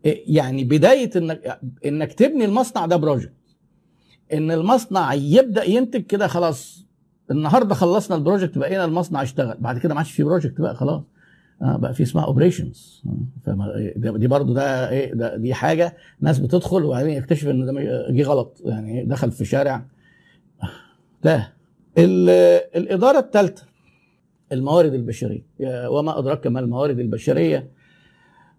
يعني 0.04 0.64
بداية 0.64 1.10
إنك 1.16 1.60
إنك 1.86 2.12
تبني 2.12 2.44
المصنع 2.44 2.86
ده 2.86 2.96
project 2.96 3.32
إن 4.32 4.50
المصنع 4.50 5.14
يبدأ 5.14 5.64
ينتج 5.64 6.02
كده 6.02 6.26
خلاص 6.26 6.86
النهارده 7.30 7.74
خلصنا 7.74 8.16
ال 8.16 8.21
project 8.22 8.58
بقينا 8.58 8.84
المصنع 8.84 9.22
اشتغل 9.22 9.56
بعد 9.60 9.78
كده 9.78 9.94
ما 9.94 10.00
عادش 10.00 10.12
في 10.12 10.22
project 10.22 10.60
بقى 10.60 10.74
خلاص. 10.74 11.02
آه 11.02 11.04
بقى 11.60 11.94
في 11.94 12.02
اسمها 12.02 12.24
operations 12.24 13.02
دي 13.96 14.26
برضو 14.26 14.52
ده 14.52 14.90
إيه 14.90 15.14
ده 15.14 15.36
دي 15.36 15.54
حاجة 15.54 15.96
ناس 16.20 16.38
بتدخل 16.38 16.84
وبعدين 16.84 17.10
يكتشف 17.10 17.48
إن 17.48 17.66
ده 17.66 17.72
جه 18.10 18.22
غلط. 18.22 18.62
يعني 18.64 19.04
دخل 19.04 19.30
في 19.30 19.44
شارع. 19.44 19.84
ده. 21.24 21.52
الإدارة 22.76 23.18
الثالثه 23.18 23.64
الموارد 24.52 24.94
البشرية. 24.94 25.42
وما 25.88 26.18
أدراك 26.18 26.46
ما 26.46 26.60
الموارد 26.60 26.98
البشرية؟ 26.98 27.70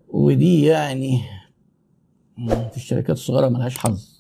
ودي 0.10 0.66
يعني 0.66 1.22
في 2.48 2.78
الشركات 2.78 3.16
الصغيرة 3.16 3.50
ملهاش 3.50 3.78
حظ. 3.78 4.19